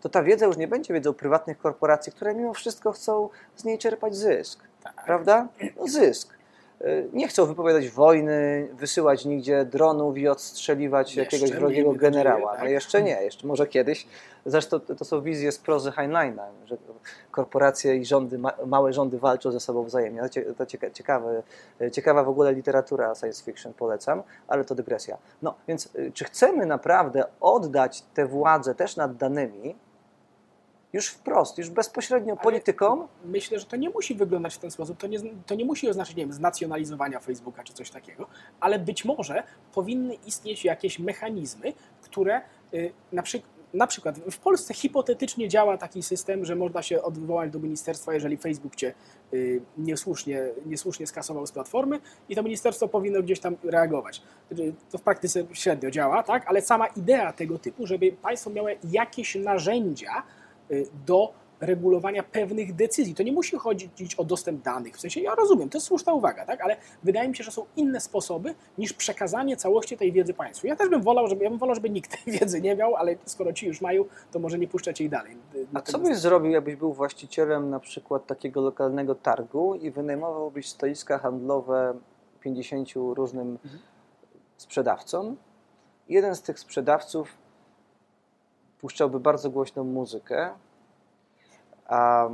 [0.00, 3.78] to ta wiedza już nie będzie wiedzą prywatnych korporacji, które mimo wszystko chcą z niej
[3.78, 4.60] czerpać zysk.
[4.82, 5.04] Tak.
[5.06, 5.48] Prawda?
[5.80, 6.40] No zysk.
[6.84, 12.52] Y, Nie chcą wypowiadać wojny, wysyłać nigdzie dronów i odstrzeliwać Jeszcze, jakiegoś wrogiego generała.
[12.52, 12.60] tak?
[12.62, 14.06] No jeszcze nie, jeszcze może kiedyś.
[14.46, 16.76] Zresztą to to są wizje z prozy Heinleina, że
[17.30, 20.20] korporacje i rządy, ma- małe rządy walczą ze sobą wzajemnie.
[20.22, 21.42] To To cieka- ciekawe,
[21.92, 25.18] ciekawa w ogóle literatura science fiction, polecam, ale to dygresja.
[25.42, 29.76] No więc y, czy chcemy naprawdę oddać tę władzę też nad danymi
[30.92, 34.98] już wprost, już bezpośrednio Ale- politykom, Myślę, że to nie musi wyglądać w ten sposób.
[34.98, 38.26] To nie, to nie musi oznaczać, nie wiem, znacjonalizowania Facebooka czy coś takiego,
[38.60, 39.42] ale być może
[39.74, 41.72] powinny istnieć jakieś mechanizmy,
[42.02, 42.40] które
[42.74, 43.22] y, na,
[43.74, 48.36] na przykład w Polsce hipotetycznie działa taki system, że można się odwołać do ministerstwa, jeżeli
[48.36, 48.94] Facebook cię
[49.34, 54.22] y, niesłusznie, niesłusznie skasował z platformy i to ministerstwo powinno gdzieś tam reagować.
[54.48, 56.46] Znaczy, To w praktyce średnio działa, tak?
[56.46, 60.39] ale sama idea tego typu, żeby państwo miało jakieś narzędzia y,
[61.06, 63.14] do regulowania pewnych decyzji.
[63.14, 64.96] To nie musi chodzić o dostęp danych.
[64.96, 66.60] W sensie ja rozumiem, to jest słuszna uwaga, tak?
[66.60, 70.66] ale wydaje mi się, że są inne sposoby niż przekazanie całości tej wiedzy państwu.
[70.66, 73.16] Ja też bym wolał, żeby, ja bym wolał, żeby nikt tej wiedzy nie miał, ale
[73.24, 75.36] skoro ci już mają, to może nie puszczać jej dalej.
[75.74, 81.18] A co byś zrobił, jakbyś był właścicielem na przykład takiego lokalnego targu i wynajmowałbyś stoiska
[81.18, 81.94] handlowe
[82.40, 83.82] 50 różnym Mhm.
[84.56, 85.36] sprzedawcom?
[86.08, 87.28] Jeden z tych sprzedawców
[88.80, 90.50] puszczałby bardzo głośną muzykę,
[91.86, 92.28] a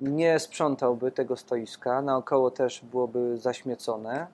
[0.00, 4.26] nie sprzątałby tego stoiska, naokoło też byłoby zaśmiecone.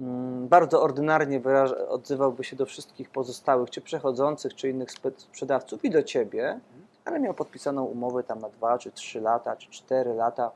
[0.00, 1.40] Mm, Bardzo ordynarnie
[1.88, 6.60] odzywałby się do wszystkich pozostałych, czy przechodzących, czy innych sprzedawców i do ciebie,
[7.04, 10.50] ale miał podpisaną umowę tam na dwa, czy trzy lata, czy cztery lata.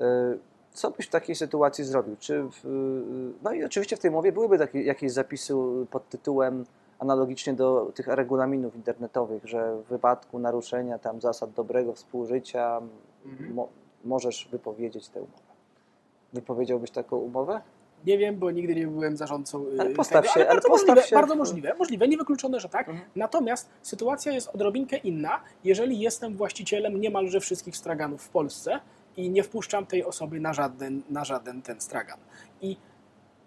[0.00, 0.02] Y,
[0.72, 2.16] Co byś w takiej sytuacji zrobił?
[2.20, 5.54] Czy w, y, no i oczywiście w tej umowie byłyby takie, jakieś zapisy
[5.90, 6.64] pod tytułem
[7.06, 12.80] analogicznie do tych regulaminów internetowych, że w wypadku naruszenia tam zasad dobrego współżycia
[13.26, 13.54] Mhm.
[13.54, 13.68] mo,
[14.04, 15.42] możesz wypowiedzieć tę umowę.
[16.32, 17.60] Wypowiedziałbyś taką umowę?
[18.06, 19.64] Nie wiem, bo nigdy nie byłem zarządcą.
[19.66, 22.60] y, Ale postaw tego, się- ale ale bardzo, postaw możliwe, się bardzo możliwe, możliwe, niewykluczone,
[22.60, 22.88] że tak.
[22.88, 23.08] Mhm.
[23.16, 28.80] Natomiast sytuacja jest odrobinkę inna, jeżeli jestem właścicielem niemalże wszystkich straganów w Polsce
[29.16, 32.18] i nie wpuszczam tej osoby na żaden, na żaden ten stragan.
[32.60, 32.76] I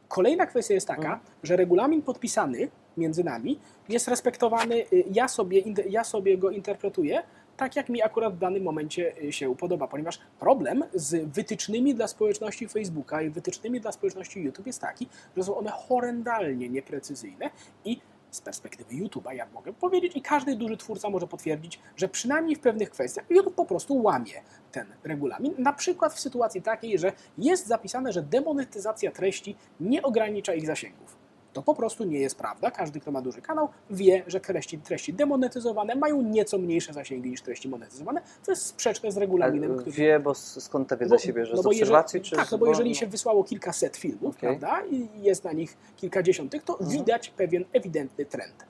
[0.08, 1.20] kolejna kwestia jest taka, Mhm.
[1.44, 7.24] że regulamin podpisany między nami jest respektowany, y, ja sobie, ja sobie go interpretuję
[7.58, 12.08] tak, jak mi akurat w danym momencie y, się podoba, ponieważ problem z wytycznymi dla
[12.08, 17.50] społeczności Facebooka i wytycznymi dla społeczności YouTube jest taki, że są one horrendalnie nieprecyzyjne
[17.86, 18.00] i
[18.36, 22.60] z perspektywy YouTube'a ja mogę powiedzieć i każdy duży twórca może potwierdzić, że przynajmniej w
[22.60, 25.54] pewnych kwestiach YouTube po prostu łamie ten regulamin.
[25.58, 31.15] Na przykład w sytuacji takiej, że jest zapisane, że demonetyzacja treści nie ogranicza ich zasięgów.
[31.56, 32.72] To po prostu nie jest prawda.
[32.72, 37.42] Każdy, kto ma duży kanał, wie, że treści, treści demonetyzowane mają nieco mniejsze zasięgi niż
[37.42, 41.34] treści monetyzowane, co jest sprzeczne z regulaminem, Ale który Wie, bo skąd ta wiedza się
[41.34, 41.58] bierze?
[41.58, 42.18] Z bo obserwacji?
[42.20, 44.58] jeżeli, czy tak, z, no bo jeżeli się wysłało kilkaset filmów, Okej.
[44.60, 46.92] prawda, i jest na nich kilkadziesiąt tych, to Mhm.
[46.92, 48.66] widać pewien ewidentny trend.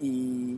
[0.00, 0.56] I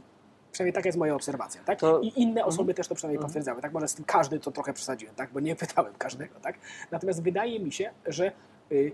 [0.53, 1.78] przynajmniej taka jest moja obserwacja, tak?
[1.81, 2.76] To- I inne osoby Mhm.
[2.76, 3.28] też to przynajmniej Mhm.
[3.28, 3.72] potwierdzały, tak?
[3.72, 5.33] Może z tym każdy to trochę przesadziłem, tak?
[5.33, 6.59] Bo nie pytałem każdego, tak?
[6.91, 8.33] Natomiast wydaje mi się, że
[8.72, 8.93] y,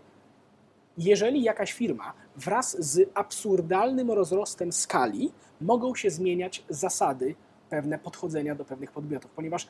[0.98, 7.34] jeżeli jakaś firma wraz z absurdalnym rozrostem skali mogą się zmieniać zasady
[7.70, 9.68] pewne podchodzenia do pewnych podmiotów, ponieważ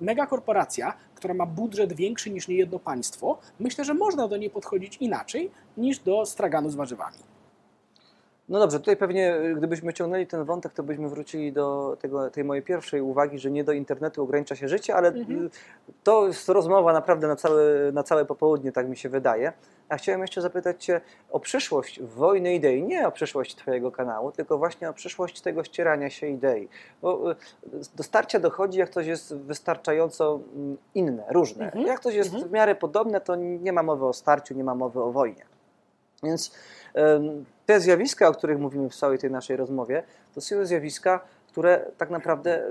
[0.00, 5.50] megakorporacja, która ma budżet większy niż niejedno państwo, myślę, że można do niej podchodzić inaczej
[5.76, 7.18] niż do straganu z warzywami.
[8.48, 12.44] No dobrze, tutaj pewnie y, gdybyśmy ciągnęli ten wątek, to byśmy wrócili do tego, tej
[12.44, 15.46] mojej pierwszej uwagi, że nie do internetu ogranicza się życie, ale Mhm.
[15.46, 15.50] y,
[16.04, 17.62] to jest rozmowa naprawdę na całe,
[17.92, 19.52] na całe popołudnie, tak mi się wydaje.
[19.88, 24.58] A chciałem jeszcze zapytać Cię o przyszłość wojny idei, nie o przyszłość Twojego kanału, tylko
[24.58, 26.68] właśnie o przyszłość tego ścierania się idei.
[27.02, 27.36] Bo y,
[27.96, 31.64] do starcia dochodzi, jak coś jest wystarczająco mm, inne, różne.
[31.64, 31.86] Mhm.
[31.86, 32.48] Jak coś jest Mhm.
[32.48, 35.44] w miarę podobne, to nie ma mowy o starciu, nie ma mowy o wojnie.
[36.22, 36.52] Więc
[37.66, 40.02] te zjawiska, o których mówimy w całej tej naszej rozmowie,
[40.34, 42.62] to są zjawiska, które tak naprawdę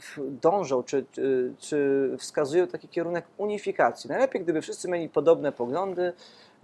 [0.00, 4.10] w- dążą czy, czy, czy wskazują taki kierunek unifikacji.
[4.10, 6.12] Najlepiej, gdyby wszyscy mieli podobne poglądy,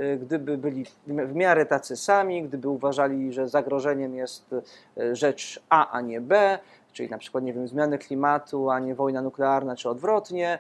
[0.00, 4.54] y, gdyby byli w miarę tacy sami, gdyby uważali, że zagrożeniem jest
[4.98, 6.58] y, rzecz A, a nie B,
[6.92, 10.58] czyli na przykład, nie wiem, zmiany klimatu, a nie wojna nuklearna, czy odwrotnie.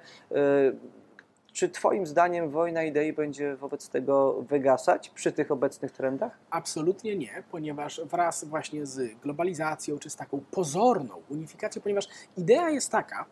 [1.58, 6.38] Czy Twoim zdaniem wojna idei będzie wobec tego wygasać przy tych obecnych trendach?
[6.50, 12.90] Absolutnie nie, ponieważ wraz właśnie z globalizacją, czy z taką pozorną unifikacją, ponieważ idea jest
[12.90, 13.24] taka,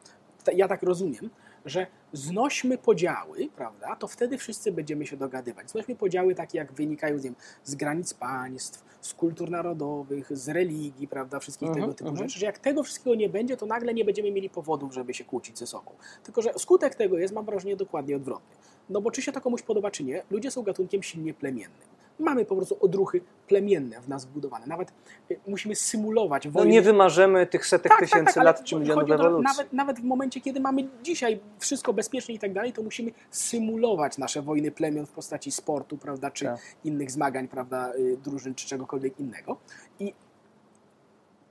[0.45, 1.31] ta- ja tak rozumiem,
[1.67, 5.71] że znośmy podziały, prawda, to wtedy wszyscy będziemy się dogadywać.
[5.71, 11.09] Znośmy podziały takie, jak wynikają z, wiem, z granic państw, z kultur narodowych, z religii,
[11.09, 12.29] prawda, wszystkich Mhm, tego typu mhm.
[12.29, 15.25] rzeczy, że jak tego wszystkiego nie będzie, to nagle nie będziemy mieli powodów, żeby się
[15.25, 15.91] kłócić ze sobą.
[16.25, 18.57] Tylko, że skutek tego jest, mam wrażenie, dokładnie odwrotny.
[18.91, 21.96] No bo czy się to komuś podoba, czy nie, ludzie są gatunkiem silnie plemiennym.
[22.19, 24.67] Mamy po prostu odruchy plemienne w nas wbudowane.
[24.67, 24.93] Nawet
[25.31, 26.71] y, musimy symulować No wojnę.
[26.71, 29.45] nie wymarzymy tych setek Tak, tak, tysięcy tak, ale lat czy milionów ewolucji.
[29.45, 34.19] Nawet, nawet w momencie, kiedy mamy dzisiaj wszystko bezpiecznie i tak dalej, to musimy symulować
[34.19, 36.59] nasze wojny plemion w postaci sportu, prawda, czy Tak.
[36.85, 39.57] innych zmagań, prawda, y, drużyn, czy czegokolwiek innego.
[40.01, 40.15] I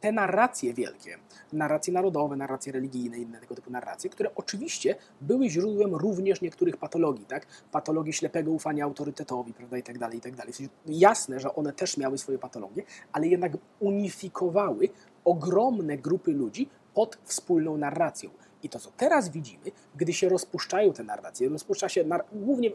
[0.05, 1.17] te narracje wielkie,
[1.53, 7.25] narracje narodowe, narracje religijne, inne tego typu narracje, które oczywiście były źródłem również niektórych patologii,
[7.25, 7.47] tak?
[7.71, 10.53] Patologii ślepego ufania autorytetowi, prawda, i tak dalej, i tak dalej.
[10.53, 14.89] Sensie jasne, że one też miały swoje patologie, ale jednak unifikowały
[15.23, 18.29] ogromne grupy ludzi pod wspólną narracją.
[18.63, 19.63] I to, co teraz widzimy,
[19.95, 22.73] gdy się rozpuszczają te narracje, rozpuszcza się nar- głównie y,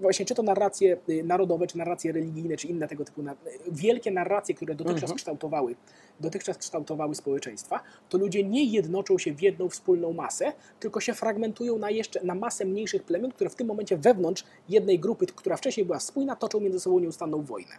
[0.00, 3.36] właśnie czy to narracje y, narodowe, czy narracje religijne, czy inne tego typu, nar-
[3.72, 5.16] wielkie narracje, które dotychczas Mhm.
[5.16, 5.74] kształtowały,
[6.20, 11.78] dotychczas kształtowały społeczeństwa, to ludzie nie jednoczą się w jedną wspólną masę, tylko się fragmentują
[11.78, 15.86] na jeszcze na masę mniejszych plemion, które w tym momencie wewnątrz jednej grupy, która wcześniej
[15.86, 17.72] była spójna, toczą między sobą nieustanną wojnę.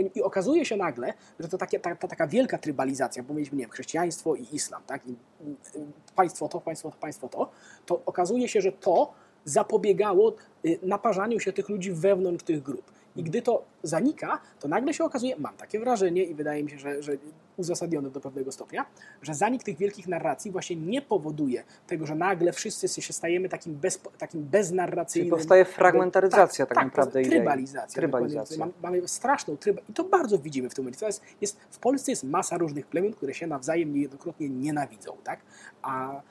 [0.00, 3.64] I okazuje się nagle, że to takie, ta, ta taka wielka trybalizacja, bo mieliśmy nie
[3.64, 5.06] wiem, chrześcijaństwo i islam, tak?
[5.06, 5.86] I, y,
[6.16, 7.50] państwo to, państwo to, państwo to,
[7.86, 9.12] to okazuje się, że to
[9.44, 10.34] zapobiegało
[10.64, 12.92] y, naparzaniu się tych ludzi wewnątrz tych grup.
[13.16, 16.78] I gdy to zanika, to nagle się okazuje, mam takie wrażenie i wydaje mi się,
[16.78, 17.12] że, że
[17.56, 18.86] uzasadnione do pewnego stopnia,
[19.22, 23.74] że zanik tych wielkich narracji właśnie nie powoduje tego, że nagle wszyscy się stajemy takim,
[23.74, 25.30] bez, takim Czyli beznarracyjnym...
[25.30, 27.30] powstaje fragmentaryzacja tak, naprawdę idei.
[27.30, 28.00] Trybalizacja.
[28.00, 28.58] Trybalizacja.
[28.58, 31.06] Mamy, mamy straszną trybę i to bardzo widzimy w tym momencie.
[31.06, 35.40] Jest, jest, w Polsce jest masa różnych plemion, które się nawzajem niejednokrotnie nienawidzą, tak?
[35.82, 36.22] A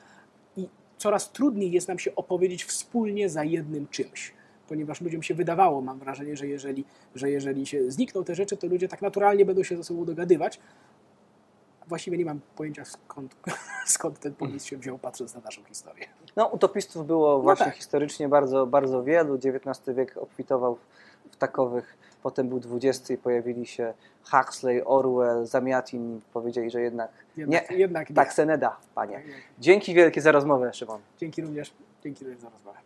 [0.58, 4.34] i coraz trudniej jest nam się opowiedzieć wspólnie za jednym czymś.
[4.70, 8.68] Ponieważ ludziom się wydawało, mam wrażenie, że jeżeli, że jeżeli się znikną te rzeczy, to
[8.68, 10.60] ludzie tak naturalnie będą się ze sobą dogadywać.
[11.88, 13.36] Właściwie nie mam pojęcia skąd,
[13.86, 16.06] skąd ten pomysł się wziął, patrząc na naszą historię.
[16.36, 17.76] No, utopistów było właśnie tak.
[17.76, 19.36] historycznie bardzo, bardzo wielu.
[19.36, 20.78] XIX wiek obfitował
[21.32, 21.98] w takowych.
[22.24, 23.94] Potem był XX i pojawili się
[24.32, 26.22] Huxley, Orwell, Zamiatin.
[26.34, 28.16] Powiedzieli, że jednak Jednak, nie, jednak nie.
[28.16, 29.16] tak se nie da, panie.
[29.16, 29.34] Tak, nie.
[29.60, 31.02] Dzięki wielkie za rozmowę, Szymon.
[31.18, 32.80] Dzięki również, dzięki również za rozmowę.